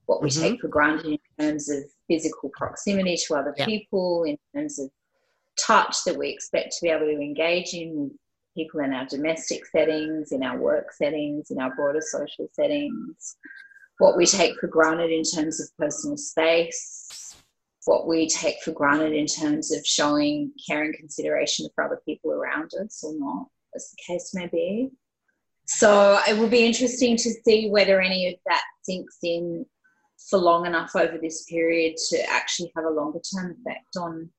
What 0.06 0.22
we 0.22 0.30
Mhm. 0.30 0.42
take 0.42 0.62
for 0.62 0.68
granted 0.68 1.20
in 1.38 1.46
terms 1.46 1.70
of 1.70 1.84
physical 2.12 2.50
proximity 2.58 3.16
to 3.16 3.36
other 3.36 3.54
Yeah. 3.58 3.66
people, 3.66 4.24
in 4.24 4.38
terms 4.54 4.78
of 4.80 4.92
touch 5.58 6.04
that 6.06 6.18
we 6.18 6.30
expect 6.30 6.74
to 6.74 6.82
be 6.82 6.90
able 6.90 7.06
to 7.06 7.20
engage 7.20 7.74
in 7.74 8.12
people 8.54 8.82
in 8.82 8.92
our 8.92 9.06
domestic 9.06 9.66
settings, 9.66 10.34
in 10.34 10.44
our 10.44 10.60
work 10.60 10.92
settings, 10.92 11.52
in 11.52 11.62
our 11.62 11.74
broader 11.74 12.02
social 12.02 12.50
settings, 12.52 13.38
what 14.00 14.18
we 14.18 14.26
take 14.26 14.60
for 14.60 14.68
granted 14.68 15.10
in 15.10 15.24
terms 15.24 15.62
of 15.62 15.68
personal 15.78 16.18
space, 16.18 17.38
what 17.86 18.08
we 18.08 18.28
take 18.28 18.62
for 18.62 18.72
granted 18.72 19.14
in 19.14 19.26
terms 19.26 19.72
of 19.72 19.86
showing 19.86 20.52
care 20.68 20.84
and 20.84 20.94
consideration 20.96 21.70
for 21.74 21.86
other 21.86 22.02
people 22.06 22.32
around 22.32 22.72
us 22.84 23.04
or 23.04 23.14
not, 23.18 23.48
as 23.74 23.90
the 23.92 24.14
case 24.14 24.34
may 24.34 24.48
be. 24.48 24.92
So 25.66 26.20
it 26.28 26.38
will 26.38 26.50
be 26.50 26.66
interesting 26.66 27.16
to 27.16 27.30
see 27.46 27.70
whether 27.70 28.02
any 28.02 28.28
of 28.28 28.36
that 28.48 28.64
sinks 28.82 29.18
in 29.24 29.66
for 30.30 30.40
long 30.40 30.66
enough 30.66 30.96
over 30.96 31.18
this 31.18 31.44
period 31.46 31.98
to 32.10 32.24
actually 32.30 32.72
have 32.76 32.86
a 32.86 32.90
longer 32.90 33.20
term 33.20 33.56
effect 33.60 33.96
on 33.98 34.30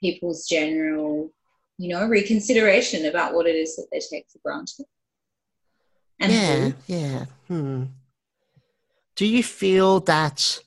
people's 0.00 0.46
general, 0.46 1.32
you 1.78 1.88
know, 1.88 2.06
reconsideration 2.06 3.06
about 3.06 3.34
what 3.34 3.46
it 3.46 3.54
is 3.54 3.76
that 3.76 3.86
they 3.92 4.00
take 4.00 4.26
for 4.30 4.38
granted. 4.44 4.86
And 6.20 6.32
yeah, 6.32 6.68
who. 6.68 6.74
yeah. 6.86 7.24
Hmm. 7.48 7.84
Do 9.16 9.26
you 9.26 9.42
feel 9.42 10.00
that 10.00 10.58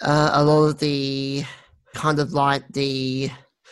uh, 0.00 0.30
a 0.32 0.44
lot 0.44 0.64
of 0.64 0.78
the 0.78 1.44
kind 1.94 2.18
of 2.18 2.32
like 2.32 2.66
the 2.68 3.30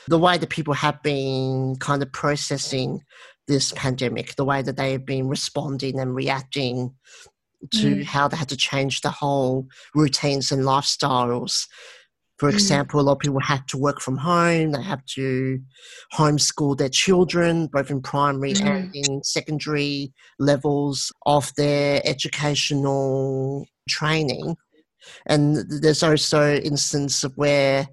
the 0.09 0.19
way 0.19 0.39
that 0.39 0.51
people 0.51 0.75
have 0.75 1.03
been 1.03 1.77
kind 1.81 2.03
of 2.03 2.13
processing 2.13 3.03
this 3.49 3.73
pandemic, 3.77 4.35
the 4.35 4.45
way 4.45 4.63
that 4.63 4.77
they've 4.77 5.05
been 5.05 5.29
responding 5.29 5.99
and 5.99 6.15
reacting 6.15 6.95
to 7.73 7.97
Mm. 7.97 8.05
how 8.05 8.29
they 8.29 8.37
had 8.37 8.49
to 8.51 8.57
change 8.57 9.01
the 9.01 9.11
whole 9.11 9.67
routines 9.95 10.53
and 10.53 10.63
lifestyles. 10.65 11.67
For 12.39 12.51
Mm. 12.51 12.55
example, 12.55 13.01
a 13.01 13.03
lot 13.03 13.13
of 13.13 13.19
people 13.21 13.41
had 13.41 13.67
to 13.69 13.79
work 13.79 14.01
from 14.01 14.19
home. 14.19 14.73
They 14.73 14.83
have 14.83 15.05
to 15.15 15.59
homeschool 16.15 16.77
their 16.77 16.91
children, 16.91 17.67
both 17.69 17.91
in 17.91 18.03
primary 18.03 18.53
and 18.61 18.95
in 18.95 19.23
secondary 19.25 20.13
levels 20.39 21.13
of 21.25 21.53
their 21.57 22.03
educational 22.05 23.67
training. 23.89 24.57
And 25.27 25.65
there's 25.83 26.03
also 26.03 26.57
instances 26.57 27.25
of 27.25 27.33
where 27.37 27.89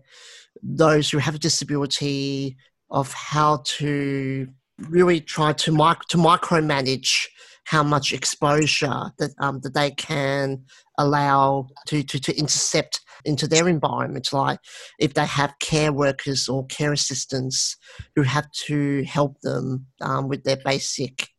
those 0.61 1.09
who 1.09 1.19
have 1.19 1.35
a 1.35 1.39
disability 1.39 2.57
of 2.89 3.13
how 3.13 3.61
to 3.65 4.47
really 4.89 5.21
try 5.21 5.53
to 5.53 5.71
mic- 5.71 6.07
to 6.09 6.17
micromanage 6.17 7.27
how 7.65 7.83
much 7.83 8.13
exposure 8.13 9.11
that 9.17 9.31
um, 9.39 9.59
that 9.61 9.73
they 9.73 9.91
can 9.91 10.63
allow 10.97 11.67
to, 11.87 12.03
to, 12.03 12.19
to 12.19 12.37
intercept 12.37 13.01
into 13.25 13.47
their 13.47 13.67
environment. 13.67 14.31
Like 14.33 14.59
if 14.99 15.13
they 15.13 15.25
have 15.25 15.57
care 15.59 15.91
workers 15.93 16.47
or 16.49 16.65
care 16.67 16.93
assistants 16.93 17.77
who 18.15 18.23
have 18.23 18.49
to 18.67 19.03
help 19.03 19.39
them 19.41 19.87
um, 20.01 20.27
with 20.27 20.43
their 20.43 20.57
basic 20.63 21.29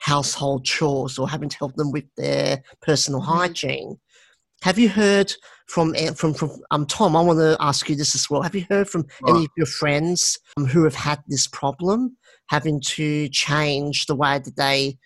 household 0.00 0.64
chores 0.64 1.18
or 1.18 1.28
having 1.28 1.48
to 1.48 1.58
help 1.58 1.74
them 1.74 1.90
with 1.90 2.04
their 2.16 2.62
personal 2.82 3.20
Mhm. 3.20 3.26
hygiene. 3.26 4.00
Have 4.62 4.78
you 4.78 4.88
heard 4.88 5.32
from 5.68 5.94
from 6.14 6.34
from 6.34 6.50
um 6.70 6.86
Tom? 6.86 7.14
I 7.14 7.20
want 7.20 7.38
to 7.38 7.56
ask 7.60 7.88
you 7.88 7.94
this 7.94 8.14
as 8.14 8.28
well. 8.28 8.42
Have 8.42 8.54
you 8.54 8.66
heard 8.68 8.88
from 8.88 9.06
any 9.26 9.44
of 9.44 9.50
your 9.56 9.66
friends 9.66 10.38
um, 10.56 10.66
who 10.66 10.82
have 10.84 10.96
had 10.96 11.22
this 11.28 11.46
problem, 11.46 12.16
having 12.48 12.80
to 12.80 13.28
change 13.28 14.06
the 14.06 14.16
way 14.16 14.40
that 14.40 14.56
they 14.56 14.98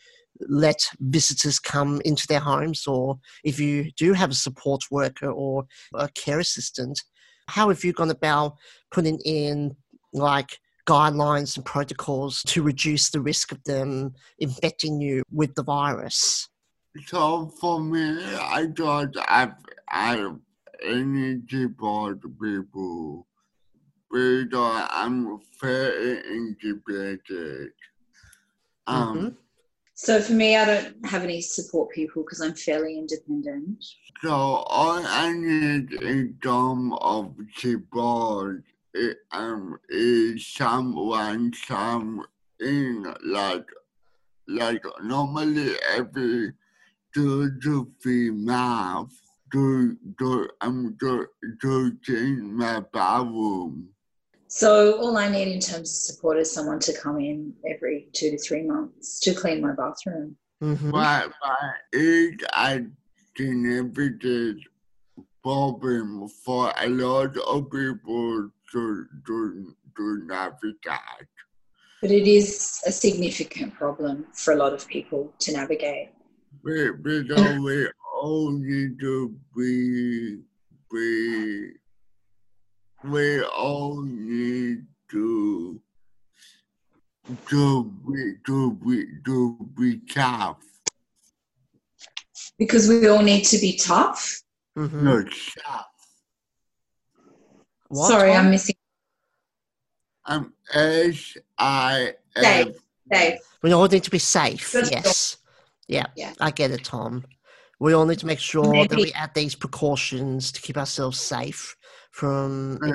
let 0.49 0.81
visitors 1.01 1.59
come 1.59 2.01
into 2.05 2.27
their 2.27 2.41
homes, 2.41 2.87
or 2.87 3.19
if 3.45 3.59
you 3.61 3.91
do 3.97 4.13
have 4.13 4.31
a 4.31 4.35
support 4.35 4.83
worker 4.91 5.31
or 5.31 5.67
a 5.95 6.09
care 6.09 6.41
assistant, 6.41 7.01
how 7.49 7.69
have 7.69 7.85
you 7.85 7.93
gone 7.93 8.11
about 8.11 8.57
putting 8.91 9.19
in 9.25 9.77
like 10.13 10.59
guidelines 10.87 11.57
and 11.57 11.65
protocols 11.65 12.43
to 12.45 12.63
reduce 12.63 13.11
the 13.11 13.21
risk 13.21 13.53
of 13.53 13.63
them 13.65 14.15
infecting 14.39 15.01
you 15.01 15.23
with 15.31 15.55
the 15.55 15.63
virus? 15.63 16.49
So 17.07 17.51
for 17.61 17.81
me, 17.81 18.19
I 18.37 18.67
don't 18.67 19.17
have, 19.29 19.57
energy 20.85 21.69
for 21.79 22.15
the 22.15 22.29
people 22.29 23.27
because 24.11 24.89
I'm 24.91 25.39
very 25.61 26.19
integrated. 26.37 27.73
Um, 28.87 29.17
Mhm. 29.17 29.37
So 30.03 30.21
for 30.21 30.33
me, 30.33 30.57
I 30.57 30.65
don't 30.65 31.07
have 31.07 31.23
any 31.23 31.41
support 31.41 31.91
people 31.91 32.25
because 32.25 32.41
I'm 32.41 32.55
fairly 32.55 32.99
independent. 32.99 33.85
So 34.21 34.33
all 34.33 35.01
I 35.07 35.33
need 35.33 35.93
in 35.93 36.37
terms 36.43 36.95
of 37.01 37.37
support 37.55 38.65
is, 38.95 39.15
um, 39.31 39.79
is 39.89 40.45
someone 40.45 41.53
some 41.69 42.27
in 42.59 43.15
like 43.25 43.65
like 44.49 44.83
normally 45.05 45.77
every 45.97 46.53
two 47.15 47.61
to 47.63 47.93
three 48.03 48.33
months 48.33 49.21
to 49.53 49.97
to 50.19 50.49
um 50.63 50.97
to 50.99 51.29
to 51.61 51.97
change 52.03 52.43
my 52.43 52.81
bathroom. 52.93 53.91
So 54.55 55.01
all 55.01 55.17
I 55.17 55.31
need 55.31 55.49
in 55.49 55.61
terms 55.61 55.89
of 55.91 55.97
support 55.97 56.37
is 56.37 56.53
someone 56.53 56.79
to 56.81 56.93
come 56.93 57.19
in 57.19 57.55
every 57.67 58.09
two 58.13 58.31
to 58.33 58.39
three 58.39 58.63
months 58.63 59.19
to 59.21 59.33
clean 59.33 59.63
my 59.63 59.73
bathroom. 59.73 60.37
Mhm. 60.63 60.93
But 60.93 61.33
but 61.41 61.75
it 61.91 62.43
I 62.53 62.85
significant 63.35 64.61
problem 65.43 66.29
for 66.29 66.71
a 66.77 66.87
lot 66.87 67.35
of 67.39 67.71
people 67.71 68.51
to 68.73 69.07
to 69.27 69.75
to 69.97 70.05
navigate. 70.27 71.33
But 72.03 72.11
it 72.11 72.27
is 72.29 72.83
a 72.85 72.93
significant 72.93 73.73
problem 73.73 74.27
for 74.35 74.53
a 74.53 74.57
lot 74.57 74.75
of 74.75 74.87
people 74.87 75.33
to 75.39 75.53
navigate. 75.53 76.11
We, 76.63 76.93
because 76.93 77.59
we 77.59 77.89
all 78.21 78.51
need 78.51 79.01
to 79.01 79.35
be 79.57 80.37
be 80.37 80.52
we 83.05 83.43
all 83.45 84.03
need 84.03 84.87
to 85.11 85.81
to 87.49 87.85
be 87.85 88.35
to 88.47 88.73
be 88.75 89.07
to 89.25 89.59
be 89.77 89.99
tough. 90.13 90.59
Because 92.59 92.89
we 92.89 93.09
all 93.09 93.23
need 93.23 93.45
to 93.45 93.59
be 93.59 93.77
tough. 93.77 94.43
Mhm. 94.77 95.03
No 95.03 95.25
tough. 95.25 95.87
What, 97.89 98.09
Sorry, 98.09 98.31
Tom? 98.33 98.47
I'm 98.47 98.51
missing 98.51 98.75
Um 100.25 100.55
S 100.73 101.37
I 101.59 102.15
F 102.37 102.45
Safe. 102.45 102.77
safe. 103.13 103.41
We 103.63 103.73
all 103.73 103.87
need 103.89 104.05
to 104.05 104.11
be 104.11 104.19
safe. 104.19 104.73
That's 104.73 104.91
yes. 104.91 105.37
Yeah, 105.89 106.07
Yeah. 106.17 106.33
I 106.41 106.51
get 106.51 106.71
it, 106.71 106.85
Tom. 106.85 107.25
we 107.81 107.93
all 107.93 108.07
need 108.07 108.21
to 108.21 108.27
make 108.27 108.39
sure 108.39 108.87
that 108.87 108.97
we 108.97 109.13
add 109.13 109.35
these 109.35 109.57
precautions 109.57 110.53
to 110.53 110.61
keep 110.63 110.77
ourselves 110.77 111.21
safe 111.21 111.77
from 112.13 112.79
Uh, 112.83 112.93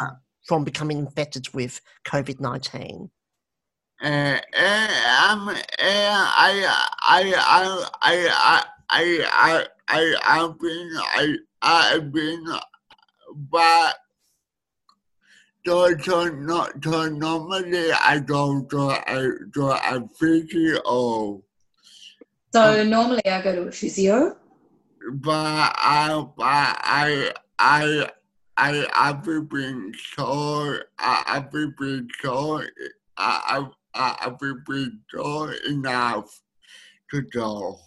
uh, 0.00 0.10
from 0.46 0.64
becoming 0.64 0.98
infected 0.98 1.52
with 1.54 1.80
COVID 2.06 2.40
nineteen. 2.40 3.10
Uh, 4.02 4.38
uh, 4.58 5.30
um, 5.30 5.48
uh, 5.48 5.62
I, 5.78 6.84
I, 7.00 7.34
I, 7.46 7.84
I, 8.02 8.64
I, 8.90 9.24
I, 9.30 9.66
I, 9.88 10.14
I've 10.26 10.58
been, 10.58 10.90
I, 10.96 11.36
I've 11.62 12.12
been, 12.12 12.44
but 13.50 13.94
so, 15.64 15.96
so, 15.98 16.24
not, 16.28 16.72
so 16.84 17.08
normally 17.08 17.92
I 17.92 18.18
go 18.18 18.62
to 18.62 18.90
a, 18.90 19.38
to 19.54 19.66
a 19.70 20.08
physio, 20.18 21.42
So 22.52 22.84
normally 22.84 23.22
I 23.24 23.40
go 23.40 23.54
to 23.54 23.68
a 23.68 23.72
physio. 23.72 24.36
but 25.12 25.32
I, 25.32 26.26
but 26.36 26.44
I, 26.44 27.32
I, 27.58 28.10
I, 28.56 28.86
I've 28.94 29.22
been 29.24 29.92
so, 30.14 30.78
I, 30.98 31.22
I've 31.26 31.50
been 31.50 32.08
so, 32.22 32.62
I, 33.16 33.66
I, 33.94 34.16
I've 34.20 34.38
been 34.38 35.00
so 35.10 35.50
enough 35.68 36.40
to 37.10 37.22
go. 37.22 37.78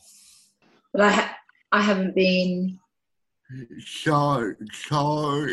But 0.94 1.02
I 1.04 1.12
ha- 1.12 1.38
I 1.72 1.82
haven't 1.82 2.16
been. 2.16 2.80
So, 3.80 4.54
so, 4.74 5.48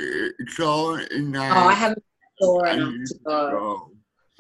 so 0.48 0.94
enough. 0.96 1.57
Oh, 1.57 1.68
I 1.68 1.72
haven't 1.74 1.98
been 2.38 2.46
sore 2.46 2.66
enough 2.68 2.92
to 2.92 3.14
to 3.14 3.20
go. 3.24 3.50
go. 3.50 3.90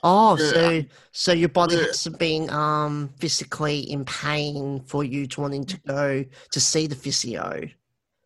Oh, 0.02 0.36
Yeah. 0.38 0.46
so 0.50 0.84
so 1.12 1.32
your 1.32 1.48
body 1.48 1.76
Yeah. 1.76 1.86
hasn't 1.86 2.18
been 2.18 2.50
um 2.50 3.10
physically 3.18 3.78
in 3.80 4.04
pain 4.04 4.80
for 4.86 5.04
you 5.04 5.26
to 5.28 5.40
wanting 5.40 5.64
to 5.66 5.78
go 5.86 6.24
to 6.50 6.60
see 6.60 6.86
the 6.88 6.96
physio, 6.96 7.62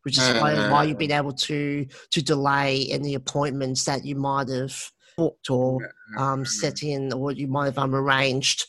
which 0.09 0.19
is 0.19 0.41
why, 0.41 0.71
why 0.71 0.85
you've 0.85 0.97
been 0.97 1.13
able 1.13 1.35
to 1.35 1.87
to 2.11 2.23
delay 2.23 2.87
any 2.91 3.13
appointments 3.15 3.85
that 3.85 4.07
you 4.07 4.17
might 4.17 4.49
have 4.49 4.75
booked 5.19 5.51
or 5.51 5.93
um 6.17 6.47
set 6.47 6.83
in 6.83 7.13
or 7.13 7.31
you 7.33 7.47
might 7.47 7.67
have 7.67 7.77
um, 7.79 7.95
arranged 7.95 8.65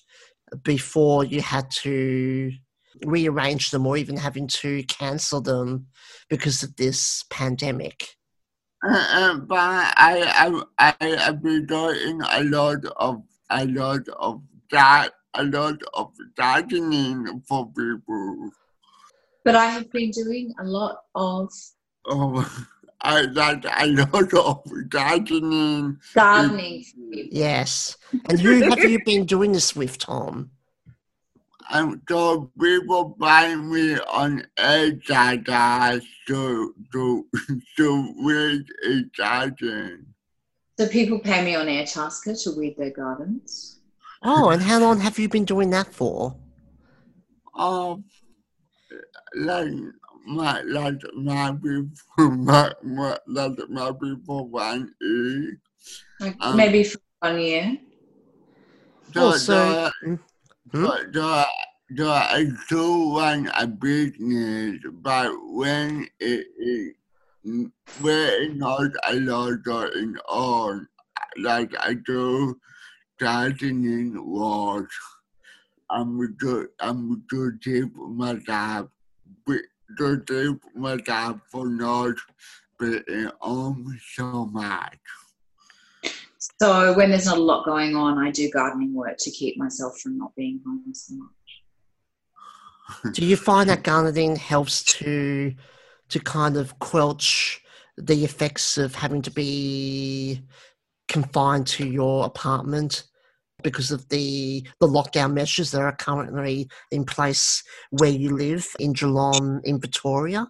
before 0.63 1.23
you 1.23 1.41
had 1.41 1.71
to 1.71 2.51
rearrange 3.05 3.71
them 3.71 3.87
or 3.87 3.95
even 3.95 4.17
having 4.17 4.47
to 4.47 4.83
cancel 4.83 5.39
them 5.39 5.87
because 6.29 6.63
of 6.63 6.75
this 6.75 7.23
pandemic. 7.29 8.17
Uh, 8.83 9.07
uh, 9.11 9.35
but 9.35 9.57
I, 9.57 10.63
I, 10.77 10.93
I, 10.99 11.17
I've 11.27 11.41
been 11.41 11.65
doing 11.65 12.21
a 12.29 12.43
lot 12.43 12.83
of, 12.97 13.23
a 13.49 13.65
lot 13.65 14.07
of 14.17 14.41
that, 14.71 15.11
a 15.33 15.43
lot 15.43 15.81
of 15.93 16.11
gardening 16.35 17.41
for 17.47 17.67
people. 17.67 18.51
But 19.45 19.55
I 19.55 19.67
have 19.67 19.91
been 19.91 20.11
doing 20.11 20.53
a 20.59 20.63
lot 20.63 20.97
of 21.15 21.51
Oh, 22.05 22.65
I 23.01 23.25
that 23.27 23.65
a 23.81 23.87
lot 23.87 24.33
of 24.33 24.89
gardening. 24.89 25.97
gardening. 26.13 26.83
for. 26.83 27.29
Yes. 27.31 27.97
And 28.27 28.39
who 28.39 28.61
have 28.69 28.79
you 28.83 28.99
been 29.05 29.25
doing 29.25 29.53
this 29.53 29.75
with, 29.75 29.97
Tom? 29.97 30.51
And 31.71 32.01
so 32.09 32.51
people 32.59 33.15
buy 33.19 33.55
me 33.55 33.97
on 33.99 34.43
Instagram 34.57 36.01
to 36.27 36.73
to 36.91 37.25
to 37.77 38.13
read 38.25 38.65
a 38.85 39.03
garden. 39.15 40.13
So 40.79 40.87
people 40.87 41.19
pay 41.19 41.43
me 41.45 41.55
on 41.55 41.67
Airtasker 41.67 42.41
to 42.43 42.57
weed 42.57 42.75
their 42.77 42.89
gardens. 42.91 43.79
Oh, 44.23 44.49
and 44.49 44.61
how 44.61 44.79
long 44.79 44.99
have 45.01 45.19
you 45.19 45.29
been 45.29 45.45
doing 45.45 45.69
that 45.69 45.87
for? 45.93 46.35
Um, 47.55 48.05
like 49.35 49.71
my 50.25 50.61
like 50.61 51.01
my 51.15 51.51
people 51.51 51.89
my, 52.17 52.71
my 52.83 53.17
like 53.27 53.57
my 53.69 53.91
people 53.91 54.47
one 54.49 54.93
is 55.01 55.55
Like 56.19 56.35
Um, 56.41 56.57
maybe 56.57 56.83
for 56.83 56.99
one 57.19 57.39
year. 57.39 57.77
the 59.13 59.21
Oh, 59.21 59.31
so- 59.31 59.53
the 59.53 59.91
Hmm? 60.03 60.15
the 60.71 61.09
the, 61.11 61.47
the 61.95 62.09
I 62.09 62.45
do 62.69 63.17
run 63.17 63.49
a 63.57 63.65
business, 63.67 64.79
but 65.01 65.31
when 65.51 66.07
it 66.19 66.45
is 66.57 66.93
when 67.43 68.29
it's 68.41 68.55
not 68.59 68.91
a 69.07 69.15
lot 69.19 69.63
going 69.63 70.15
on, 70.29 70.87
like 71.37 71.71
I 71.79 71.93
do 71.95 72.59
gardening 73.19 74.13
work. 74.25 74.89
I'm 75.89 76.21
good. 76.37 76.69
I'm 76.79 77.23
good 77.27 77.61
tip 77.63 77.89
my 77.95 78.33
dad. 78.45 78.87
To 79.97 80.19
tip 80.21 80.61
my 80.75 80.97
dad 80.97 81.41
for 81.51 81.67
not 81.67 82.15
being 82.79 83.29
on 83.41 83.99
so 84.13 84.45
much. 84.45 84.97
So 86.61 86.93
when 86.93 87.09
there's 87.09 87.25
not 87.25 87.37
a 87.37 87.41
lot 87.41 87.65
going 87.65 87.95
on, 87.95 88.17
I 88.17 88.31
do 88.31 88.49
gardening 88.49 88.93
work 88.93 89.17
to 89.19 89.31
keep 89.31 89.57
myself 89.57 89.99
from 89.99 90.17
not 90.17 90.35
being 90.35 90.61
home 90.65 90.83
so 90.93 91.15
much. 91.15 91.29
Do 93.13 93.25
you 93.25 93.35
find 93.35 93.69
that 93.69 93.83
gardening 93.83 94.35
helps 94.35 94.83
to 94.83 95.53
to 96.09 96.19
kind 96.19 96.57
of 96.57 96.79
quelch 96.79 97.61
the 97.97 98.23
effects 98.23 98.77
of 98.77 98.95
having 98.95 99.21
to 99.21 99.31
be 99.31 100.41
confined 101.07 101.67
to 101.67 101.85
your 101.85 102.25
apartment 102.25 103.03
because 103.63 103.91
of 103.91 104.07
the 104.09 104.65
the 104.79 104.87
lockdown 104.87 105.33
measures 105.33 105.71
that 105.71 105.81
are 105.81 105.95
currently 105.95 106.69
in 106.91 107.05
place 107.05 107.63
where 107.91 108.11
you 108.11 108.35
live 108.35 108.67
in 108.79 108.93
Geelong 108.93 109.61
in 109.63 109.79
Victoria? 109.79 110.47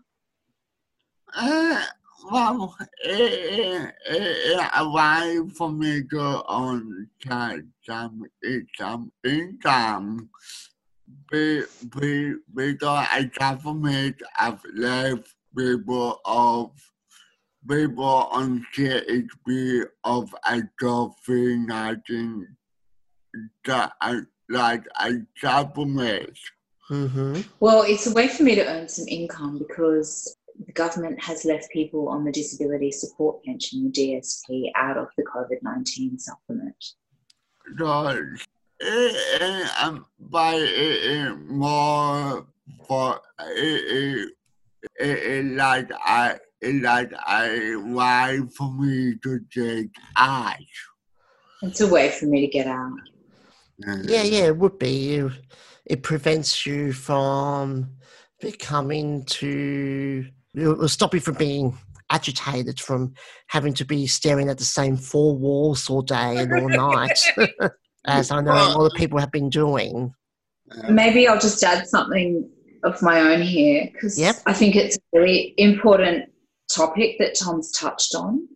Uh, 1.36 1.84
well, 2.32 2.76
it, 3.04 3.12
it, 3.12 3.94
it 4.06 4.70
allowed 4.76 5.52
for 5.54 5.72
me 5.72 6.04
to 6.10 6.20
on 6.20 7.10
some 7.26 7.64
some 7.86 8.24
some 8.78 9.12
income. 9.24 10.30
Be, 11.32 11.64
be, 12.00 12.36
because 12.54 13.08
I 13.12 13.32
government 13.34 14.22
have 14.36 14.62
left 14.76 15.34
people 15.58 16.22
of 16.26 16.72
people 17.68 18.04
on 18.06 18.66
CHB 18.76 19.86
of 20.04 20.34
a 20.46 20.62
COVID 20.80 21.68
nineteen 21.68 22.56
that 23.66 23.94
I 24.02 24.22
like 24.50 24.84
a 25.00 25.14
government. 25.42 26.38
Mm-hmm. 26.90 27.42
Well, 27.60 27.84
it's 27.84 28.08
a 28.08 28.14
way 28.14 28.28
for 28.28 28.44
me 28.44 28.56
to 28.56 28.66
earn 28.66 28.88
some 28.88 29.08
income 29.08 29.60
because 29.60 30.36
the 30.66 30.74
government 30.74 31.22
has 31.24 31.46
left 31.46 31.70
people 31.72 32.10
on 32.10 32.26
the 32.26 32.32
disability 32.32 32.92
support 32.92 33.44
pension, 33.44 33.92
the 33.92 33.92
DSP, 33.92 34.72
out 34.76 34.98
of 34.98 35.08
the 35.18 35.24
COVID 35.24 35.62
19 35.62 36.18
supplement. 36.18 36.76
So, 37.78 38.08
it, 38.08 38.42
it, 38.80 39.70
um, 39.82 40.06
but 40.20 40.56
it, 40.56 40.68
it 40.68 41.38
more 41.48 42.48
for 42.88 43.22
it, 43.40 43.84
it, 43.92 44.30
it, 45.00 45.10
it 45.10 45.46
like 45.56 45.92
I 45.94 46.40
it 46.62 46.82
like 46.82 47.12
I 47.26 47.76
why 47.76 48.40
for 48.56 48.74
me 48.74 49.16
to 49.24 49.40
take 49.54 49.92
out. 50.16 50.56
It's 51.62 51.82
a 51.82 51.88
way 51.88 52.10
for 52.10 52.26
me 52.26 52.42
to 52.42 52.48
get 52.48 52.68
out. 52.68 52.98
Yeah, 53.80 54.24
yeah, 54.24 54.46
it 54.48 54.58
would 54.58 54.78
be. 54.80 55.16
It, 55.16 55.32
it 55.86 56.04
prevents 56.04 56.66
you 56.66 56.94
from 56.94 57.90
becoming 58.42 59.24
to. 59.26 60.26
It 60.56 60.68
will 60.68 60.90
stop 60.90 61.14
you 61.14 61.20
from 61.20 61.36
being 61.36 61.78
agitated, 62.10 62.80
from 62.80 63.14
having 63.48 63.74
to 63.76 63.86
be 63.86 64.08
staring 64.08 64.50
at 64.50 64.58
the 64.58 64.64
same 64.64 64.98
four 64.98 65.36
walls 65.38 65.90
all 65.90 66.02
day 66.02 66.38
and 66.38 66.52
all 66.54 66.70
night, 66.70 67.20
as 68.06 68.32
I 68.32 68.42
know 68.42 68.54
a 68.54 68.74
lot 68.78 68.92
of 68.92 68.98
people 68.98 69.20
have 69.20 69.32
been 69.32 69.50
doing. 69.50 70.14
Maybe 70.90 71.28
I'll 71.28 71.40
just 71.40 71.64
add 71.64 71.88
something 71.88 72.50
of 72.84 73.02
my 73.02 73.20
own 73.34 73.42
here 73.42 73.90
because 73.92 74.20
Yep. 74.20 74.38
I 74.46 74.54
think 74.54 74.76
it's 74.76 74.98
a 74.98 75.20
really 75.20 75.54
important 75.58 76.30
topic 76.74 77.18
that 77.20 77.36
Tom's 77.36 77.72
touched 77.72 78.16
on, 78.16 78.48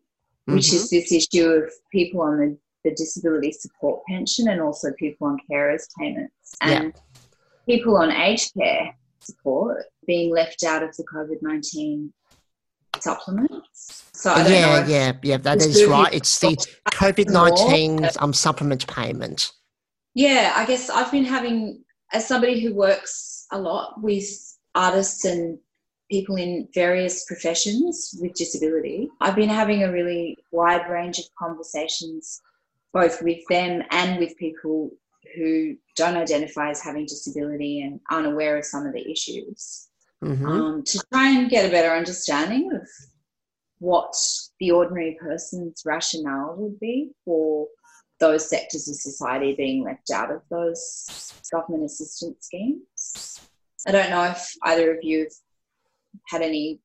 which 0.45 0.67
Mhm. 0.67 0.73
is 0.73 0.89
this 0.89 1.11
issue 1.11 1.47
of 1.47 1.71
people 1.91 2.21
on 2.21 2.37
the, 2.39 2.57
the 2.83 2.91
disability 2.91 3.51
support 3.51 4.03
pension 4.07 4.49
and 4.49 4.61
also 4.61 4.91
people 4.99 5.27
on 5.27 5.37
carers 5.49 5.87
payments 5.99 6.55
Yeah. 6.61 6.81
and 6.81 6.93
people 7.67 7.97
on 7.97 8.11
aged 8.11 8.51
care 8.57 8.95
support 9.19 9.85
being 10.05 10.33
left 10.33 10.63
out 10.63 10.83
of 10.83 10.95
the 10.97 11.03
COVID 11.03 11.41
19 11.41 12.13
supplements. 12.99 14.03
So 14.13 14.31
I 14.31 14.43
don't 14.43 14.45
know. 14.45 14.51
yeah, 14.51 14.87
yeah, 14.87 15.11
yeah, 15.23 15.37
that 15.37 15.57
is 15.57 15.85
right. 15.85 16.13
It's 16.13 16.39
the 16.39 16.55
COVID 16.91 17.29
19 17.29 18.09
um, 18.19 18.33
supplement 18.33 18.85
payment. 18.87 19.51
Yeah, 20.13 20.53
I 20.55 20.65
guess 20.65 20.89
I've 20.89 21.11
been 21.11 21.25
having, 21.25 21.83
as 22.11 22.27
somebody 22.27 22.61
who 22.61 22.73
works 22.75 23.47
a 23.51 23.59
lot 23.59 24.01
with 24.01 24.25
artists 24.75 25.25
and 25.25 25.57
people 26.11 26.35
in 26.35 26.67
various 26.73 27.25
professions 27.25 28.15
with 28.21 28.33
disability, 28.35 29.09
I've 29.21 29.35
been 29.35 29.49
having 29.49 29.83
a 29.83 29.91
really 29.91 30.37
wide 30.51 30.87
range 30.89 31.17
of 31.17 31.25
conversations, 31.37 32.41
both 32.93 33.21
with 33.21 33.39
them 33.49 33.83
and 33.91 34.19
with 34.19 34.37
people 34.37 34.91
who 35.35 35.75
don't 35.95 36.17
identify 36.17 36.69
as 36.69 36.81
having 36.81 37.05
disability 37.05 37.81
and 37.81 37.99
aren't 38.11 38.27
aware 38.27 38.57
of 38.57 38.65
some 38.65 38.85
of 38.85 38.93
the 38.93 39.11
issues. 39.11 39.89
hmm 40.21 40.45
um, 40.45 40.83
to 40.83 41.03
try 41.11 41.29
and 41.29 41.49
get 41.49 41.67
a 41.67 41.71
better 41.71 41.93
understanding 41.93 42.71
of 42.73 42.87
what 43.79 44.13
the 44.59 44.71
ordinary 44.71 45.17
person's 45.19 45.81
rationale 45.85 46.55
would 46.57 46.79
be 46.79 47.11
for 47.25 47.67
those 48.19 48.49
sectors 48.49 48.87
of 48.87 48.95
society 48.95 49.53
being 49.55 49.83
left 49.83 50.09
out 50.11 50.31
of 50.31 50.41
those 50.49 51.33
government 51.51 51.83
assistance 51.83 52.45
schemes. 52.45 53.41
I 53.85 53.91
don't 53.91 54.09
know 54.09 54.23
if 54.23 54.55
either 54.63 54.95
of 54.95 55.03
you 55.03 55.23
have 55.23 55.33
had 56.29 56.41
any 56.41 56.79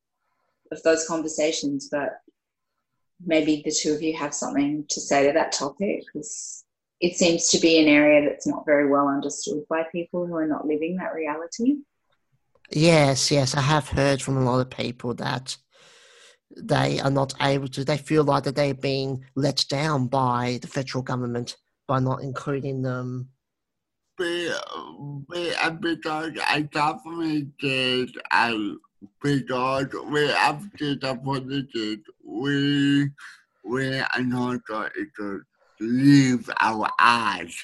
of 0.73 0.83
those 0.83 1.07
conversations, 1.07 1.87
but 1.89 2.19
maybe 3.25 3.61
the 3.65 3.71
two 3.71 3.93
of 3.93 4.01
you 4.01 4.15
have 4.15 4.33
something 4.33 4.85
to 4.89 5.01
say 5.01 5.27
to 5.27 5.33
that 5.33 5.51
topic 5.51 6.03
because 6.05 6.63
it 6.99 7.15
seems 7.15 7.49
to 7.49 7.59
be 7.59 7.79
an 7.79 7.87
area 7.87 8.27
that's 8.27 8.47
not 8.47 8.65
very 8.65 8.89
well 8.89 9.07
understood 9.07 9.63
by 9.69 9.83
people 9.91 10.27
who 10.27 10.35
are 10.35 10.47
not 10.47 10.65
living 10.65 10.97
that 10.97 11.13
reality. 11.13 11.77
Yes, 12.71 13.31
yes, 13.31 13.55
I 13.55 13.61
have 13.61 13.89
heard 13.89 14.21
from 14.21 14.37
a 14.37 14.43
lot 14.43 14.59
of 14.59 14.69
people 14.69 15.13
that 15.15 15.57
they 16.55 16.99
are 16.99 17.09
not 17.09 17.33
able 17.41 17.67
to. 17.69 17.83
They 17.83 17.97
feel 17.97 18.23
like 18.23 18.43
that 18.43 18.55
they're 18.55 18.73
being 18.73 19.23
let 19.35 19.65
down 19.69 20.07
by 20.07 20.59
the 20.61 20.67
federal 20.67 21.03
government 21.03 21.57
by 21.87 21.99
not 21.99 22.21
including 22.21 22.81
them. 22.81 23.29
Be, 24.17 24.51
be, 25.31 25.53
uh, 25.55 25.69
because 25.71 26.31
I 26.45 26.61
definitely 26.61 27.47
did, 27.59 28.11
I, 28.31 28.75
because 29.21 29.87
we 30.07 30.27
have 30.27 30.63
to 30.77 30.95
the 30.95 31.15
politics, 31.15 32.09
we, 32.39 33.09
we 33.63 33.99
are 33.99 34.21
not 34.21 34.65
going 34.65 34.89
to 35.17 35.41
leave 35.79 36.49
our 36.59 36.89
eyes. 36.99 37.55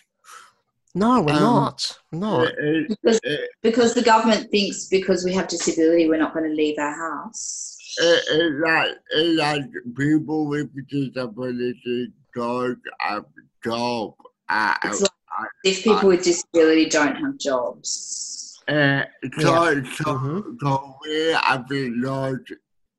No, 0.93 1.21
we're 1.21 1.33
Um, 1.33 1.41
not. 1.41 1.99
No. 2.11 2.47
Because, 2.87 3.19
because 3.61 3.93
the 3.93 4.01
government 4.01 4.49
thinks 4.49 4.85
because 4.85 5.25
we 5.25 5.33
have 5.33 5.47
disability, 5.47 6.07
we're 6.07 6.17
not 6.19 6.33
going 6.33 6.49
to 6.49 6.55
leave 6.55 6.77
our 6.79 6.93
house. 6.95 7.77
it- 7.97 8.23
it's 8.27 8.59
like, 8.65 8.97
it's 9.11 9.39
like 9.39 9.63
people 9.97 10.47
with 10.47 10.69
disability 10.89 12.11
don't 12.33 12.79
have 12.99 13.25
job. 13.63 14.13
Uh, 14.49 14.75
It's 14.83 15.01
like 15.01 15.49
if 15.63 15.83
people 15.83 16.09
with 16.09 16.23
disability 16.23 16.85
don't 16.89 17.15
have 17.15 17.37
jobs. 17.37 18.61
Uh, 18.67 19.03
so, 19.39 19.83
so, 19.83 20.03
Mhm. 20.05 20.57
so 20.61 20.95
we 21.03 21.33
have 21.41 21.67
been 21.67 22.01
lost, 22.01 22.51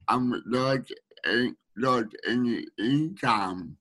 um, 0.08 0.42
lost, 0.46 0.90
in, 0.90 0.96
lost 1.76 2.08
any 2.26 2.66
income, 2.78 3.76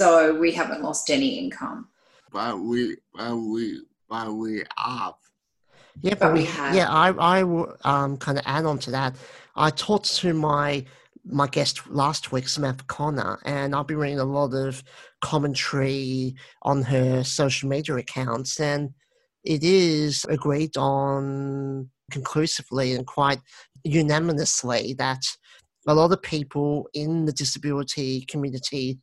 So 0.00 0.34
we 0.38 0.52
haven't 0.52 0.82
lost 0.82 1.10
any 1.10 1.38
income. 1.38 1.88
but 2.32 2.58
we, 2.58 2.96
but 3.14 3.36
we, 3.36 3.82
but 4.08 4.32
we 4.32 4.62
have. 4.78 5.14
Yeah, 6.02 6.14
But 6.14 6.20
but 6.20 6.32
we 6.34 6.40
we, 6.40 6.44
have- 6.46 6.74
yeah, 6.74 6.88
I, 6.90 7.08
I 7.38 7.42
will 7.42 7.76
um, 7.84 8.16
kind 8.16 8.38
of 8.38 8.44
add 8.46 8.64
on 8.64 8.78
to 8.80 8.90
that. 8.92 9.16
I 9.56 9.70
talked 9.70 10.14
to 10.16 10.32
my 10.34 10.84
my 11.26 11.46
guest 11.46 11.86
last 11.90 12.32
week, 12.32 12.48
Samantha 12.48 12.84
Connor, 12.84 13.38
and 13.44 13.74
I've 13.74 13.86
been 13.86 13.98
reading 13.98 14.20
a 14.20 14.24
lot 14.24 14.54
of 14.54 14.82
commentary 15.20 16.34
on 16.62 16.82
her 16.82 17.22
social 17.24 17.68
media 17.68 17.96
accounts, 17.96 18.58
and 18.58 18.90
it 19.44 19.62
is 19.62 20.24
agreed 20.30 20.76
on 20.78 21.90
conclusively 22.10 22.94
and 22.94 23.06
quite 23.06 23.38
unanimously 23.84 24.94
that 24.94 25.22
a 25.86 25.94
lot 25.94 26.12
of 26.12 26.22
people 26.22 26.88
in 26.94 27.24
the 27.24 27.32
disability 27.32 28.24
community 28.26 28.98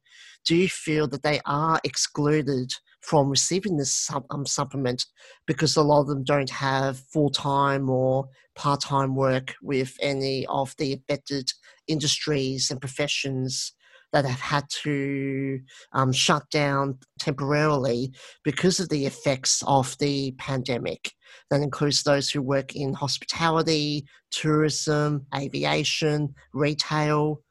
do 0.45 0.67
feel 0.67 1.07
that 1.07 1.23
they 1.23 1.41
are 1.45 1.79
excluded 1.83 2.71
from 3.01 3.29
receiving 3.29 3.77
this 3.77 4.09
um, 4.31 4.45
supplement 4.45 5.05
because 5.45 5.75
a 5.75 5.81
lot 5.81 6.01
of 6.01 6.07
them 6.07 6.23
don't 6.23 6.49
have 6.49 6.99
full 7.11 7.29
time 7.29 7.89
or 7.89 8.27
part 8.55 8.81
time 8.81 9.15
work 9.15 9.55
with 9.61 9.95
any 10.01 10.45
of 10.47 10.73
the 10.77 10.93
affected 10.93 11.49
industries 11.87 12.71
and 12.71 12.81
professions 12.81 13.73
that 14.13 14.26
have 14.26 14.39
had 14.39 14.63
to 14.84 15.60
um, 15.93 16.12
shut 16.12 16.43
down 16.50 16.98
temporarily 17.20 18.12
because 18.43 18.80
of 18.80 18.89
the 18.89 19.06
effects 19.06 19.63
of 19.67 19.98
the 20.00 20.32
pandemic. 20.38 21.12
That 21.50 21.62
includes 21.62 22.04
those 22.04 22.30
who 22.30 22.41
work 22.41 22.76
in 22.76 22.93
hospitality, 22.93 24.06
tourism, 24.32 25.26
aviation, 25.36 26.34
retail, 26.54 27.41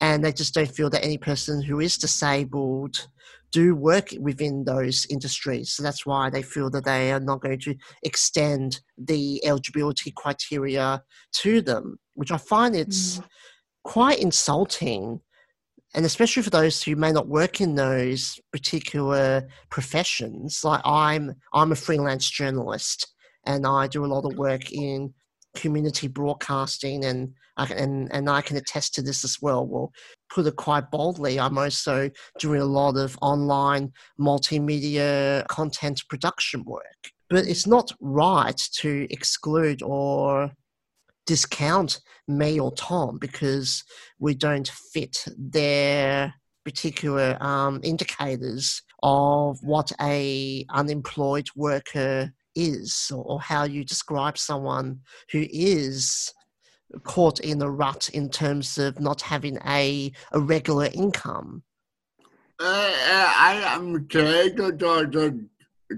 and 0.00 0.24
they 0.24 0.32
just 0.32 0.54
don't 0.54 0.70
feel 0.70 0.90
that 0.90 1.04
any 1.04 1.18
person 1.18 1.62
who 1.62 1.80
is 1.80 1.96
disabled 1.96 3.08
do 3.52 3.74
work 3.74 4.08
within 4.18 4.64
those 4.64 5.06
industries. 5.06 5.72
So 5.72 5.82
that's 5.82 6.04
why 6.04 6.28
they 6.28 6.42
feel 6.42 6.70
that 6.70 6.84
they 6.84 7.12
are 7.12 7.20
not 7.20 7.40
going 7.40 7.60
to 7.60 7.76
extend 8.02 8.80
the 8.98 9.44
eligibility 9.46 10.12
criteria 10.16 11.00
to 11.36 11.62
them, 11.62 11.98
which 12.14 12.32
I 12.32 12.36
find 12.36 12.74
it's 12.74 13.20
quite 13.84 14.18
insulting. 14.18 15.20
And 15.94 16.04
especially 16.04 16.42
for 16.42 16.50
those 16.50 16.82
who 16.82 16.96
may 16.96 17.12
not 17.12 17.28
work 17.28 17.60
in 17.60 17.76
those 17.76 18.40
particular 18.52 19.48
professions, 19.70 20.64
like 20.64 20.80
I'm, 20.84 21.34
I'm 21.52 21.70
a 21.70 21.76
freelance 21.76 22.28
journalist, 22.28 23.14
and 23.46 23.64
I 23.66 23.86
do 23.86 24.04
a 24.04 24.06
lot 24.06 24.24
of 24.24 24.36
work 24.36 24.72
in 24.72 25.14
community 25.54 26.08
broadcasting, 26.08 27.04
and 27.04 27.32
I 27.56 27.66
can, 27.66 27.78
and 27.78 28.12
and 28.12 28.28
I 28.28 28.40
can 28.40 28.56
attest 28.56 28.94
to 28.94 29.02
this 29.02 29.24
as 29.24 29.38
well. 29.40 29.64
Well, 29.66 29.92
put 30.30 30.46
it 30.46 30.56
quite 30.56 30.90
boldly, 30.90 31.38
I'm 31.38 31.56
also 31.56 32.10
doing 32.40 32.60
a 32.60 32.64
lot 32.64 32.96
of 32.96 33.16
online 33.22 33.92
multimedia 34.18 35.46
content 35.46 36.02
production 36.08 36.64
work. 36.64 36.82
But 37.30 37.46
it's 37.46 37.66
not 37.66 37.92
right 38.00 38.60
to 38.80 39.06
exclude 39.10 39.82
or 39.82 40.50
discount 41.26 42.00
me 42.28 42.58
or 42.58 42.72
Tom 42.72 43.18
because 43.18 43.84
we 44.18 44.34
don't 44.34 44.68
fit 44.68 45.24
their 45.36 46.34
particular 46.64 47.36
um, 47.40 47.80
indicators 47.82 48.82
of 49.02 49.58
what 49.62 49.92
a 50.00 50.64
unemployed 50.70 51.46
worker 51.54 52.32
is 52.54 53.10
or, 53.14 53.40
how 53.40 53.64
you 53.64 53.84
describe 53.84 54.38
someone 54.38 55.00
who 55.30 55.44
is 55.50 56.32
caught 57.02 57.40
in 57.40 57.60
a 57.60 57.70
rut 57.70 58.08
in 58.10 58.30
terms 58.30 58.78
of 58.78 59.00
not 59.00 59.20
having 59.20 59.58
a, 59.66 60.12
a 60.32 60.40
regular 60.40 60.88
income. 60.94 61.62
Uh, 62.60 62.64
uh, 62.64 63.32
I 63.36 63.62
am 63.66 64.06
trying 64.06 64.56
to, 64.56 64.72
to, 64.72 65.40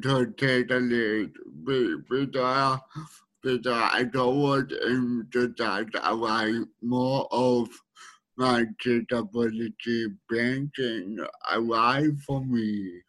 to, 0.03 0.27
take 0.39 0.69
the 0.69 0.81
lead 0.81 1.33
because, 1.65 2.81
because 3.47 3.91
I 3.95 4.05
don't 4.05 4.41
want 4.41 4.73
him 4.73 5.29
to 5.33 5.53
take 5.55 5.89
away 6.05 6.61
more 6.83 7.29
of 7.31 7.69
my 8.37 8.65
disability 8.83 10.07
banking 10.31 11.19
away 11.53 12.11
from 12.27 12.53
me. 12.53 13.01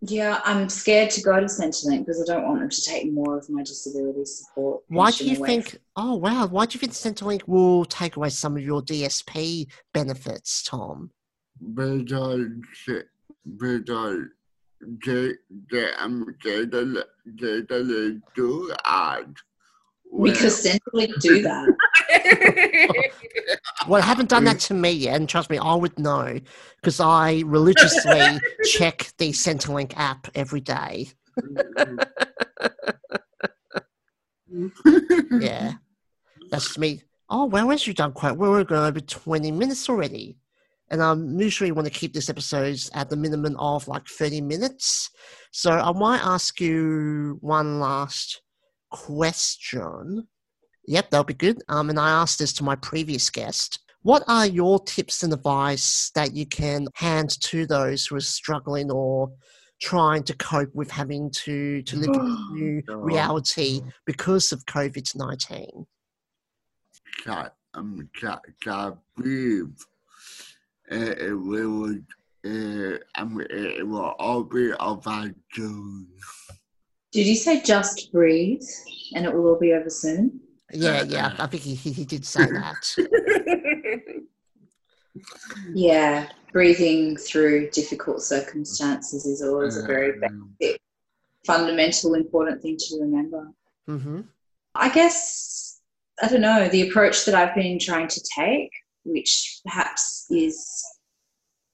Yeah, 0.00 0.40
I'm 0.44 0.68
scared 0.68 1.10
to 1.10 1.22
go 1.22 1.40
to 1.40 1.46
Centrelink 1.46 2.00
because 2.00 2.22
I 2.28 2.34
don't 2.34 2.46
want 2.46 2.60
them 2.60 2.68
to 2.68 2.82
take 2.82 3.10
more 3.10 3.38
of 3.38 3.48
my 3.48 3.62
disability 3.62 4.24
support. 4.24 4.82
Why 4.88 5.10
do 5.10 5.24
you 5.24 5.36
away 5.36 5.48
think? 5.48 5.78
Oh 5.96 6.16
wow! 6.16 6.46
Why 6.46 6.66
do 6.66 6.74
you 6.74 6.80
think 6.80 6.92
Centrelink 6.92 7.46
will 7.46 7.86
take 7.86 8.16
away 8.16 8.28
some 8.28 8.56
of 8.56 8.62
your 8.62 8.82
DSP 8.82 9.66
benefits, 9.94 10.62
Tom? 10.62 11.10
because 11.74 12.50
because 13.56 14.20
they 15.04 15.32
they 15.70 15.92
um 15.98 16.34
they 16.42 16.64
they 16.64 16.84
they 17.26 17.60
they 17.62 18.18
do 18.34 18.72
add 18.84 19.34
Because 20.22 20.64
Centrelink 20.64 21.20
do 21.20 21.42
that. 21.42 21.74
Well, 23.86 24.00
I 24.00 24.06
haven't 24.06 24.30
done 24.30 24.44
that 24.44 24.60
to 24.60 24.74
me 24.74 24.90
yet, 24.92 25.16
and 25.16 25.28
trust 25.28 25.50
me, 25.50 25.58
I 25.58 25.74
would 25.74 25.98
know 25.98 26.40
because 26.80 27.00
I 27.00 27.42
religiously 27.44 28.38
check 28.64 29.12
the 29.18 29.30
Centrelink 29.30 29.92
app 29.96 30.28
every 30.34 30.60
day. 30.60 31.08
Mm-hmm. 34.50 35.40
Yeah, 35.42 35.74
that's 36.50 36.78
me. 36.78 37.02
Oh, 37.28 37.46
well, 37.46 37.70
as 37.72 37.86
you've 37.86 37.96
done 37.96 38.12
quite 38.12 38.36
well, 38.36 38.52
we're 38.52 38.64
going 38.64 38.86
over 38.86 39.00
20 39.00 39.50
minutes 39.50 39.88
already. 39.88 40.38
And 40.90 41.02
I 41.02 41.14
usually 41.42 41.72
want 41.72 41.86
to 41.86 41.92
keep 41.92 42.12
this 42.12 42.28
episode 42.30 42.78
at 42.92 43.10
the 43.10 43.16
minimum 43.16 43.56
of 43.58 43.88
like 43.88 44.06
30 44.06 44.42
minutes. 44.42 45.10
So 45.50 45.72
I 45.72 45.92
might 45.92 46.20
ask 46.22 46.60
you 46.60 47.38
one 47.40 47.80
last 47.80 48.42
question. 48.94 50.26
Yep, 50.86 51.10
that'll 51.10 51.24
be 51.24 51.34
good. 51.34 51.62
Um, 51.68 51.90
and 51.90 51.98
I 51.98 52.10
asked 52.10 52.38
this 52.38 52.52
to 52.54 52.64
my 52.64 52.76
previous 52.76 53.28
guest. 53.30 53.80
What 54.02 54.22
are 54.28 54.46
your 54.46 54.78
tips 54.80 55.22
and 55.22 55.32
advice 55.32 56.10
that 56.14 56.34
you 56.34 56.46
can 56.46 56.86
hand 56.94 57.40
to 57.42 57.66
those 57.66 58.06
who 58.06 58.16
are 58.16 58.20
struggling 58.20 58.90
or 58.90 59.30
trying 59.80 60.22
to 60.24 60.36
cope 60.36 60.74
with 60.74 60.90
having 60.90 61.30
to, 61.30 61.82
to 61.82 61.96
live 61.96 62.10
in 62.14 62.20
a 62.20 62.52
new 62.52 62.82
Oh. 62.88 62.96
reality 62.96 63.80
because 64.06 64.52
of 64.52 64.64
COVID 64.66 65.16
19? 65.16 65.86
ca- 67.24 67.50
um 67.74 68.08
ca- 68.20 68.40
ca- 68.62 68.94
breathe. 69.16 69.76
Uh, 70.90 71.14
it 71.28 71.32
will 71.32 71.98
it 72.44 73.86
will 73.88 74.14
all 74.18 74.44
be 74.44 74.72
over 74.74 75.32
June. 75.52 76.08
Did 77.14 77.26
you 77.28 77.36
say 77.36 77.62
just 77.62 78.10
breathe 78.12 78.66
and 79.14 79.24
it 79.24 79.32
will 79.32 79.46
all 79.46 79.58
be 79.58 79.72
over 79.72 79.88
soon? 79.88 80.40
Yeah, 80.72 81.04
yeah. 81.04 81.36
I 81.38 81.46
think 81.46 81.62
he, 81.62 81.74
he, 81.74 81.92
he 81.92 82.04
did 82.04 82.26
say 82.26 82.46
that. 82.46 82.96
Yeah, 85.72 86.28
breathing 86.52 87.16
through 87.16 87.70
difficult 87.70 88.22
circumstances 88.22 89.26
is 89.26 89.42
always 89.42 89.76
a 89.76 89.86
very 89.86 90.18
basic, 90.58 90.80
fundamental, 91.46 92.14
important 92.14 92.62
thing 92.62 92.76
to 92.76 92.98
remember. 93.00 93.48
hmm 93.86 94.22
I 94.74 94.88
guess, 94.88 95.80
I 96.20 96.26
don't 96.26 96.40
know, 96.40 96.68
the 96.68 96.88
approach 96.88 97.26
that 97.26 97.34
I've 97.36 97.54
been 97.54 97.78
trying 97.78 98.08
to 98.08 98.20
take, 98.36 98.70
which 99.04 99.60
perhaps 99.64 100.26
is 100.30 100.84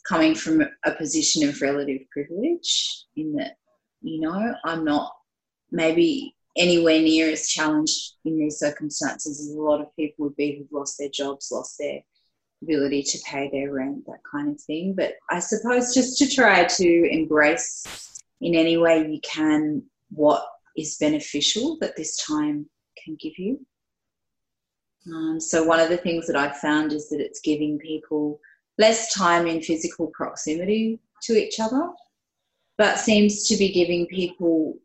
coming 0.06 0.34
from 0.34 0.62
a 0.84 0.92
position 0.92 1.48
of 1.48 1.62
relative 1.62 2.02
privilege, 2.10 3.06
in 3.16 3.32
that, 3.36 3.56
you 4.02 4.20
know, 4.20 4.54
I'm 4.64 4.84
not 4.84 5.12
maybe 5.70 6.34
anywhere 6.56 7.00
near 7.00 7.30
as 7.30 7.48
challenged 7.48 8.14
in 8.24 8.38
these 8.38 8.58
circumstances 8.58 9.40
as 9.40 9.54
a 9.54 9.60
lot 9.60 9.80
of 9.80 9.94
people 9.96 10.24
would 10.24 10.36
be 10.36 10.56
who've 10.56 10.72
lost 10.72 10.98
their 10.98 11.08
jobs, 11.08 11.50
lost 11.52 11.78
their 11.78 12.00
ability 12.62 13.02
to 13.02 13.18
pay 13.26 13.48
their 13.50 13.72
rent, 13.72 14.04
that 14.06 14.20
kind 14.30 14.50
of 14.50 14.60
thing. 14.60 14.94
But 14.94 15.14
I 15.30 15.38
suppose 15.38 15.94
just 15.94 16.18
to 16.18 16.28
try 16.28 16.64
to 16.64 17.10
embrace 17.10 18.20
in 18.40 18.54
any 18.54 18.76
way 18.76 19.06
you 19.06 19.20
can 19.22 19.82
what 20.10 20.44
is 20.76 20.96
beneficial 20.98 21.78
that 21.80 21.96
this 21.96 22.16
time 22.24 22.68
can 23.02 23.16
give 23.20 23.38
you. 23.38 23.64
Um, 25.06 25.40
so, 25.40 25.64
one 25.64 25.80
of 25.80 25.88
the 25.88 25.96
things 25.96 26.26
that 26.26 26.36
I've 26.36 26.58
found 26.58 26.92
is 26.92 27.08
that 27.08 27.20
it's 27.20 27.40
giving 27.40 27.78
people 27.78 28.40
less 28.78 29.12
time 29.14 29.46
in 29.46 29.62
physical 29.62 30.08
proximity 30.08 30.98
to 31.22 31.32
each 31.32 31.58
other, 31.58 31.88
but 32.76 32.98
seems 32.98 33.48
to 33.48 33.56
be 33.56 33.72
giving 33.72 34.06
people, 34.06 34.76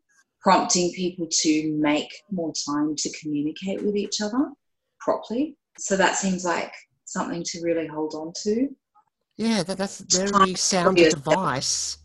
prompting 0.45 0.93
people 0.93 1.27
to 1.31 1.73
make 1.73 2.21
more 2.29 2.53
time 2.69 2.95
to 2.95 3.09
communicate 3.19 3.81
with 3.83 3.95
each 3.95 4.21
other 4.21 4.51
properly. 4.99 5.57
So, 5.79 5.97
that 5.97 6.17
seems 6.17 6.45
like 6.45 6.71
something 7.05 7.43
to 7.43 7.61
really 7.63 7.87
hold 7.87 8.13
on 8.13 8.31
to. 8.43 8.69
Yeah, 9.37 9.63
that, 9.63 9.79
that's 9.79 10.01
a 10.01 10.05
very 10.05 10.29
Time 10.29 10.55
sound 10.55 10.99
for 10.99 11.07
advice. 11.07 11.97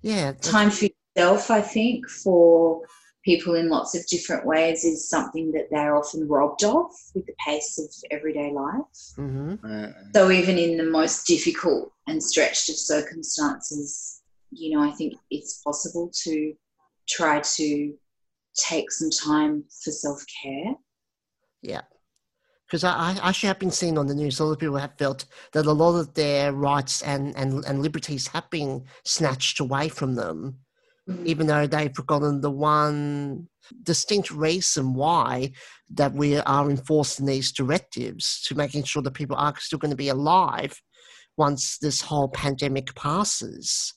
Yeah, 0.00 0.32
that's- 0.32 0.50
time 0.50 0.70
for 0.70 0.86
yourself, 0.86 1.50
I 1.50 1.60
think, 1.60 2.08
for 2.08 2.80
people 3.26 3.56
in 3.56 3.68
lots 3.68 3.94
of 3.94 4.06
different 4.06 4.46
ways 4.46 4.84
is 4.84 5.10
something 5.10 5.52
that 5.52 5.68
they're 5.70 5.94
often 5.94 6.26
robbed 6.26 6.64
of 6.64 6.90
with 7.14 7.26
the 7.26 7.34
pace 7.46 7.78
of 7.78 7.88
everyday 8.10 8.50
life. 8.52 8.96
mhm. 9.18 10.14
So, 10.14 10.30
even 10.30 10.56
in 10.56 10.78
the 10.78 10.90
most 10.98 11.26
difficult 11.26 11.92
and 12.08 12.22
stretched 12.22 12.70
of 12.70 12.76
circumstances, 12.76 14.22
you 14.50 14.74
know, 14.74 14.82
I 14.82 14.92
think 14.92 15.12
it's 15.30 15.60
possible 15.62 16.10
to 16.24 16.54
try 17.08 17.40
to 17.40 17.94
take 18.56 18.90
some 18.90 19.10
time 19.10 19.64
for 19.82 19.90
self 19.90 20.22
care. 20.42 20.74
Yeah. 21.62 21.82
Because 22.66 22.84
I, 22.84 23.18
I 23.22 23.28
actually 23.28 23.48
have 23.48 23.58
been 23.58 23.70
seeing 23.70 23.98
on 23.98 24.06
the 24.06 24.14
news, 24.14 24.40
a 24.40 24.44
lot 24.44 24.52
of 24.52 24.58
people 24.58 24.78
have 24.78 24.96
felt 24.98 25.26
that 25.52 25.66
a 25.66 25.72
lot 25.72 25.98
of 25.98 26.14
their 26.14 26.52
rights 26.52 27.02
and, 27.02 27.36
and, 27.36 27.64
and 27.66 27.82
liberties 27.82 28.26
have 28.28 28.48
been 28.48 28.84
snatched 29.04 29.60
away 29.60 29.88
from 29.88 30.14
them, 30.14 30.56
mm. 31.08 31.26
even 31.26 31.46
though 31.46 31.66
they've 31.66 31.94
forgotten 31.94 32.40
the 32.40 32.50
one 32.50 33.46
distinct 33.82 34.30
reason 34.30 34.94
why 34.94 35.52
that 35.90 36.12
we 36.14 36.38
are 36.38 36.70
enforcing 36.70 37.26
these 37.26 37.52
directives 37.52 38.42
to 38.46 38.54
making 38.54 38.84
sure 38.84 39.02
that 39.02 39.12
people 39.12 39.36
are 39.36 39.54
still 39.58 39.78
going 39.78 39.90
to 39.90 39.96
be 39.96 40.08
alive 40.08 40.80
once 41.36 41.78
this 41.78 42.00
whole 42.00 42.28
pandemic 42.28 42.94
passes. 42.94 43.94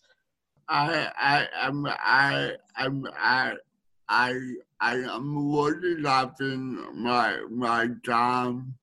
I 0.67 1.09
I 1.17 1.47
am 1.67 1.85
I 1.87 2.51
am 2.77 3.07
I 3.17 3.53
I 4.09 4.33
I 4.81 4.95
am 4.95 5.51
really 5.53 5.97
loving 6.01 7.03
my 7.03 7.39
my 7.49 7.87
time 8.05 8.75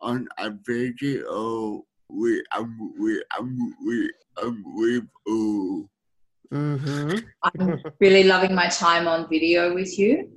on 0.00 0.28
a 0.38 0.50
video 0.66 1.84
with 2.08 2.42
um 2.56 2.94
with 2.98 3.22
um 3.38 3.74
with 3.82 4.10
um 4.42 4.64
with 4.74 5.04
uh 5.28 6.56
hmm 6.56 7.16
I'm 7.42 7.82
really 8.00 8.24
loving 8.24 8.54
my 8.54 8.68
time 8.68 9.06
on 9.08 9.28
video 9.28 9.72
with 9.74 9.98
you. 9.98 10.28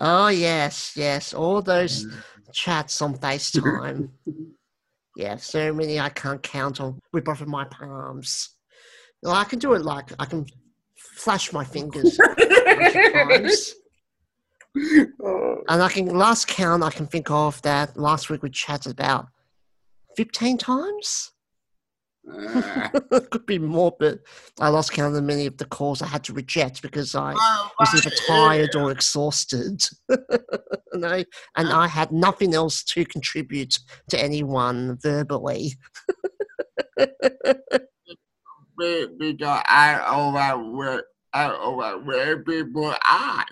Oh, 0.00 0.28
yes, 0.28 0.92
yes. 0.96 1.34
All 1.34 1.60
those 1.60 2.06
chats 2.52 3.02
on 3.02 3.16
FaceTime. 3.16 4.10
yeah, 5.16 5.36
so 5.36 5.72
many 5.72 5.98
I 5.98 6.08
can't 6.08 6.42
count 6.42 6.80
on 6.80 6.98
with 7.12 7.24
both 7.24 7.40
of 7.40 7.48
my 7.48 7.64
palms. 7.64 8.50
Well, 9.22 9.34
I 9.34 9.44
can 9.44 9.58
do 9.58 9.74
it 9.74 9.82
like 9.82 10.12
I 10.18 10.24
can 10.24 10.46
flash 10.96 11.52
my 11.52 11.64
fingers 11.64 12.18
a 12.18 12.34
bunch 12.34 12.96
of 12.96 13.12
times. 13.12 13.74
And 15.68 15.82
I 15.82 15.88
can 15.88 16.06
last 16.06 16.48
count 16.48 16.82
I 16.82 16.90
can 16.90 17.06
think 17.06 17.30
of 17.30 17.60
that 17.62 17.96
last 17.96 18.30
week 18.30 18.42
we 18.42 18.50
chatted 18.50 18.92
about 18.92 19.26
fifteen 20.16 20.58
times. 20.58 21.30
uh, 22.32 22.88
Could 23.30 23.46
be 23.46 23.58
more, 23.58 23.94
but 23.98 24.20
I 24.60 24.68
lost 24.70 24.92
count 24.92 25.14
of 25.16 25.22
many 25.22 25.46
of 25.46 25.56
the 25.56 25.66
calls 25.66 26.02
I 26.02 26.06
had 26.06 26.24
to 26.24 26.32
reject 26.32 26.82
because 26.82 27.14
I 27.14 27.34
oh, 27.36 27.70
was 27.78 27.94
either 27.94 28.14
tired 28.26 28.74
or 28.74 28.90
exhausted. 28.90 29.82
and, 30.08 31.04
I, 31.04 31.26
and 31.56 31.68
I 31.68 31.86
had 31.88 32.12
nothing 32.12 32.54
else 32.54 32.82
to 32.84 33.04
contribute 33.04 33.78
to 34.10 34.20
anyone 34.20 34.98
verbally. 35.02 35.74
be- 38.78 39.08
because 39.18 39.62
I 39.66 40.00
over 40.14 41.02
I 41.32 41.52
over 41.54 41.98
where 41.98 42.42
people 42.42 42.94
are. 43.08 43.46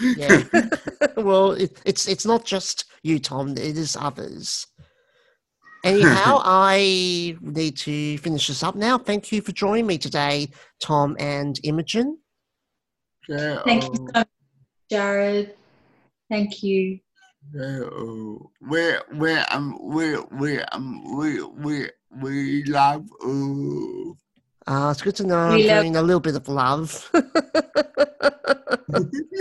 Yeah. 0.00 0.42
well, 1.16 1.52
it, 1.52 1.80
it's 1.84 2.08
it's 2.08 2.26
not 2.26 2.44
just 2.44 2.86
you, 3.02 3.18
Tom. 3.18 3.52
It 3.52 3.76
is 3.76 3.96
others. 3.98 4.66
Anyhow, 5.84 6.40
I 6.44 7.36
need 7.40 7.76
to 7.78 8.18
finish 8.18 8.46
this 8.46 8.62
up 8.62 8.74
now. 8.74 8.98
Thank 8.98 9.32
you 9.32 9.42
for 9.42 9.52
joining 9.52 9.86
me 9.86 9.98
today, 9.98 10.48
Tom 10.80 11.16
and 11.18 11.58
Imogen. 11.64 12.18
Thank 13.28 13.84
you 13.84 13.96
so 13.96 14.06
much, 14.14 14.28
Jared. 14.90 15.54
Thank 16.30 16.62
you. 16.62 16.98
Uh, 17.60 18.38
we 18.60 18.94
we 19.14 19.32
um 19.34 19.76
we 19.82 20.16
we 20.38 20.60
um 20.60 21.16
we 21.16 21.42
we 21.42 21.90
we 22.22 22.64
love 22.64 23.04
uh 23.24 24.12
Uh, 24.66 24.88
it's 24.92 25.02
good 25.02 25.16
to 25.16 25.24
know 25.26 25.38
I'm 25.38 25.54
We 25.54 25.66
love- 25.68 25.82
doing 25.82 25.96
a 25.96 26.02
little 26.02 26.20
bit 26.20 26.36
of 26.36 26.48
love. 26.48 27.08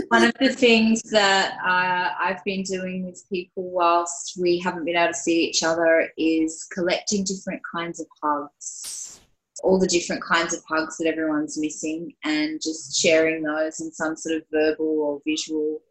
One 0.10 0.24
of 0.26 0.34
the 0.40 0.50
things 0.56 1.02
that 1.12 1.54
uh, 1.66 2.10
I've 2.20 2.44
been 2.44 2.64
doing 2.64 3.06
with 3.06 3.24
people 3.30 3.70
whilst 3.72 4.38
we 4.42 4.60
haven't 4.60 4.86
been 4.86 4.96
able 4.96 5.14
to 5.14 5.18
see 5.20 5.46
each 5.46 5.64
other 5.64 6.10
is 6.18 6.66
collecting 6.74 7.24
different 7.24 7.62
kinds 7.74 8.00
of 8.00 8.08
hugs, 8.24 9.22
all 9.64 9.78
the 9.80 9.88
different 9.88 10.24
kinds 10.24 10.54
of 10.54 10.62
hugs 10.68 10.98
that 10.98 11.08
everyone's 11.08 11.58
missing, 11.60 12.14
and 12.24 12.60
just 12.62 13.00
sharing 13.00 13.44
those 13.44 13.80
in 13.80 13.92
some 13.92 14.16
sort 14.16 14.36
of 14.38 14.44
verbal 14.52 14.86
or 15.02 15.22
visual 15.26 15.82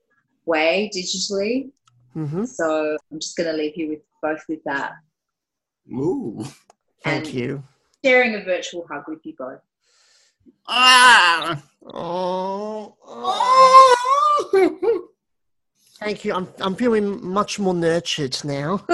way 0.47 0.91
digitally. 0.95 1.71
hmm 2.15 2.45
So 2.45 2.97
I'm 3.13 3.21
just 3.21 3.37
going 3.37 3.51
to 3.51 3.57
leave 3.57 3.77
you 3.77 3.89
with 3.91 4.01
both 4.23 4.43
with 4.49 4.63
that, 4.65 4.93
ooh 5.93 6.45
Thank 7.05 7.27
And- 7.27 7.35
you. 7.35 7.63
Sharing 8.05 8.35
a 8.35 8.45
virtual 8.45 8.87
hug 8.91 9.05
with 9.09 9.21
you 9.25 9.35
both. 9.39 9.61
ah 10.67 11.63
Oh, 11.87 12.95
oh 13.07 15.09
thank 15.99 16.25
you. 16.25 16.35
I'm 16.35 16.49
I'm 16.61 16.75
feeling 16.75 17.25
much 17.27 17.59
more 17.59 17.75
nurtured 17.75 18.37
now. 18.45 18.85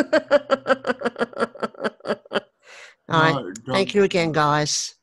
All 3.08 3.22
right. 3.22 3.34
No, 3.34 3.52
Thank 3.72 3.88
don't- 3.88 3.94
you 3.94 4.02
again, 4.04 4.32
guys. 4.32 4.94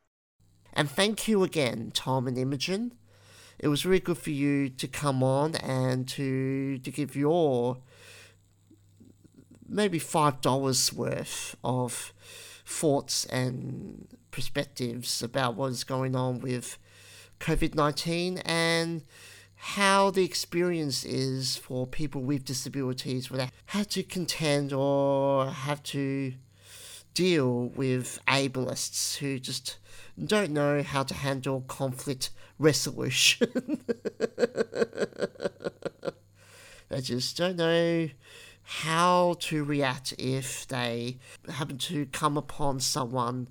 And 0.73 0.89
thank 0.89 1.27
you 1.27 1.43
again, 1.43 1.91
Tom 1.93 2.27
and 2.27 2.37
Imogen. 2.37 2.93
It 3.59 3.67
was 3.67 3.85
really 3.85 3.99
good 4.01 4.17
for 4.17 4.31
you 4.31 4.69
to 4.69 4.87
come 4.87 5.23
on 5.23 5.55
and 5.55 6.07
to 6.09 6.79
to 6.79 6.91
give 6.91 7.15
your 7.15 7.77
maybe 9.67 9.99
five 9.99 10.41
dollars 10.41 10.91
worth 10.91 11.55
of 11.63 12.13
thoughts 12.66 13.26
and 13.26 14.07
perspectives 14.32 15.22
about 15.22 15.55
what 15.55 15.72
is 15.72 15.84
going 15.84 16.16
on 16.16 16.39
with 16.39 16.78
COVID 17.39 17.76
nineteen 17.76 18.39
and 18.39 19.03
how 19.55 20.11
the 20.11 20.26
experience 20.26 21.05
is 21.05 21.55
for 21.55 21.88
people 21.88 22.22
with 22.22 22.43
disabilities 22.43 23.30
they 23.30 23.49
have 23.68 23.88
to 23.88 24.03
contend 24.03 24.74
or 24.74 25.49
have 25.49 25.82
to 25.84 26.34
deal 27.14 27.68
with 27.70 28.20
ableists 28.28 29.18
who 29.18 29.39
just 29.39 29.78
don't 30.24 30.51
know 30.51 30.84
how 30.84 31.03
to 31.03 31.14
handle 31.14 31.61
conflict 31.61 32.30
resolution. 32.59 33.49
they 36.89 37.01
just 37.01 37.38
don't 37.38 37.55
know 37.55 38.09
how 38.82 39.36
to 39.39 39.63
react 39.63 40.15
if 40.17 40.67
they 40.67 41.19
happen 41.47 41.78
to 41.78 42.07
come 42.07 42.38
upon 42.38 42.80
someone 42.80 43.47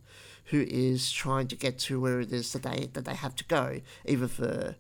who 0.47 0.63
is 0.69 1.13
trying 1.13 1.47
to 1.47 1.55
get 1.55 1.79
to 1.79 2.01
where 2.01 2.21
it 2.21 2.33
is 2.33 2.53
that 2.53 2.65
they 2.65 2.91
that 2.93 3.05
they 3.05 3.15
have 3.15 3.37
to 3.37 3.45
go, 3.45 3.81
either 4.05 4.27
for 4.27 4.75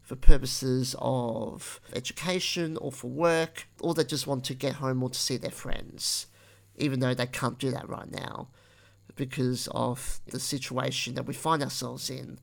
for 0.00 0.14
purposes 0.14 0.94
of 1.00 1.80
education 1.94 2.76
or 2.76 2.92
for 2.92 3.08
work, 3.08 3.66
or 3.80 3.92
they 3.92 4.04
just 4.04 4.26
want 4.26 4.44
to 4.44 4.54
get 4.54 4.74
home 4.74 5.02
or 5.02 5.10
to 5.10 5.18
see 5.18 5.36
their 5.36 5.50
friends, 5.50 6.28
even 6.76 7.00
though 7.00 7.12
they 7.12 7.26
can't 7.26 7.58
do 7.58 7.70
that 7.72 7.88
right 7.88 8.10
now 8.10 8.48
because 9.16 9.68
of 9.72 10.20
the 10.28 10.38
situation 10.38 11.14
that 11.14 11.26
we 11.26 11.34
find 11.34 11.60
ourselves 11.60 12.08
in. 12.08 12.38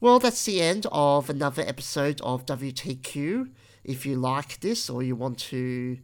Well, 0.00 0.18
that's 0.18 0.44
the 0.46 0.62
end 0.62 0.86
of 0.90 1.28
another 1.28 1.62
episode 1.62 2.20
of 2.22 2.46
WTQ. 2.46 3.50
If 3.84 4.06
you 4.06 4.16
like 4.16 4.60
this 4.60 4.88
or 4.88 5.02
you 5.02 5.14
want 5.14 5.38
to 5.50 5.98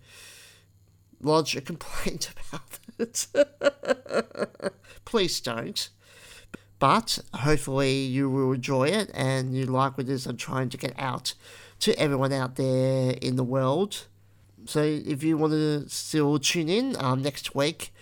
lodge 1.24 1.56
a 1.56 1.60
complaint 1.60 2.30
about 2.52 2.78
it, 2.98 3.26
please 5.04 5.40
don't. 5.40 5.88
But 6.78 7.20
hopefully 7.32 8.02
you 8.02 8.28
will 8.28 8.52
enjoy 8.52 8.88
it 8.88 9.10
and 9.14 9.56
you 9.56 9.64
like 9.64 9.96
what 9.96 10.08
it 10.08 10.12
is 10.12 10.26
I'm 10.26 10.36
trying 10.36 10.68
to 10.70 10.76
get 10.76 10.92
out 10.98 11.34
to 11.80 11.98
everyone 11.98 12.32
out 12.32 12.56
there 12.56 13.12
in 13.22 13.36
the 13.36 13.44
world. 13.44 14.06
So 14.66 14.82
if 14.82 15.22
you 15.22 15.36
want 15.36 15.52
to 15.52 15.88
still 15.88 16.38
tune 16.38 16.68
in 16.68 16.96
um, 16.98 17.22
next 17.22 17.54
week, 17.54 17.92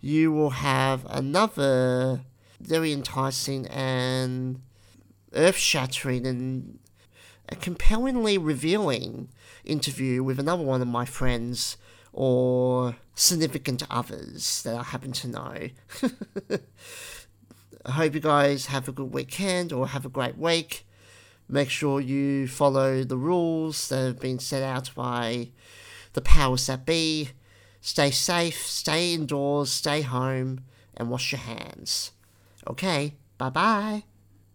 you 0.00 0.32
will 0.32 0.50
have 0.50 1.06
another 1.10 2.20
very 2.60 2.92
enticing 2.92 3.66
and 3.66 4.60
earth 5.34 5.56
shattering 5.56 6.26
and 6.26 6.78
a 7.48 7.56
compellingly 7.56 8.38
revealing 8.38 9.28
interview 9.64 10.22
with 10.22 10.38
another 10.38 10.62
one 10.62 10.80
of 10.80 10.88
my 10.88 11.04
friends 11.04 11.76
or 12.20 12.96
significant 13.14 13.82
others 13.88 14.62
that 14.62 14.76
I 14.76 14.82
happen 14.82 15.10
to 15.12 15.28
know. 15.28 15.68
I 17.86 17.92
hope 17.92 18.12
you 18.12 18.20
guys 18.20 18.66
have 18.66 18.90
a 18.90 18.92
good 18.92 19.14
weekend 19.14 19.72
or 19.72 19.88
have 19.88 20.04
a 20.04 20.10
great 20.10 20.36
week. 20.36 20.86
Make 21.48 21.70
sure 21.70 21.98
you 21.98 22.46
follow 22.46 23.04
the 23.04 23.16
rules 23.16 23.88
that 23.88 24.04
have 24.04 24.20
been 24.20 24.38
set 24.38 24.62
out 24.62 24.90
by 24.94 25.48
the 26.12 26.20
powers 26.20 26.66
that 26.66 26.84
be. 26.84 27.30
Stay 27.80 28.10
safe, 28.10 28.66
stay 28.66 29.14
indoors, 29.14 29.72
stay 29.72 30.02
home, 30.02 30.64
and 30.94 31.08
wash 31.08 31.32
your 31.32 31.40
hands. 31.40 32.12
Okay, 32.68 33.14
bye 33.38 33.48
bye. 33.48 34.02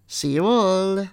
See 0.06 0.34
you 0.34 0.46
all. 0.46 1.08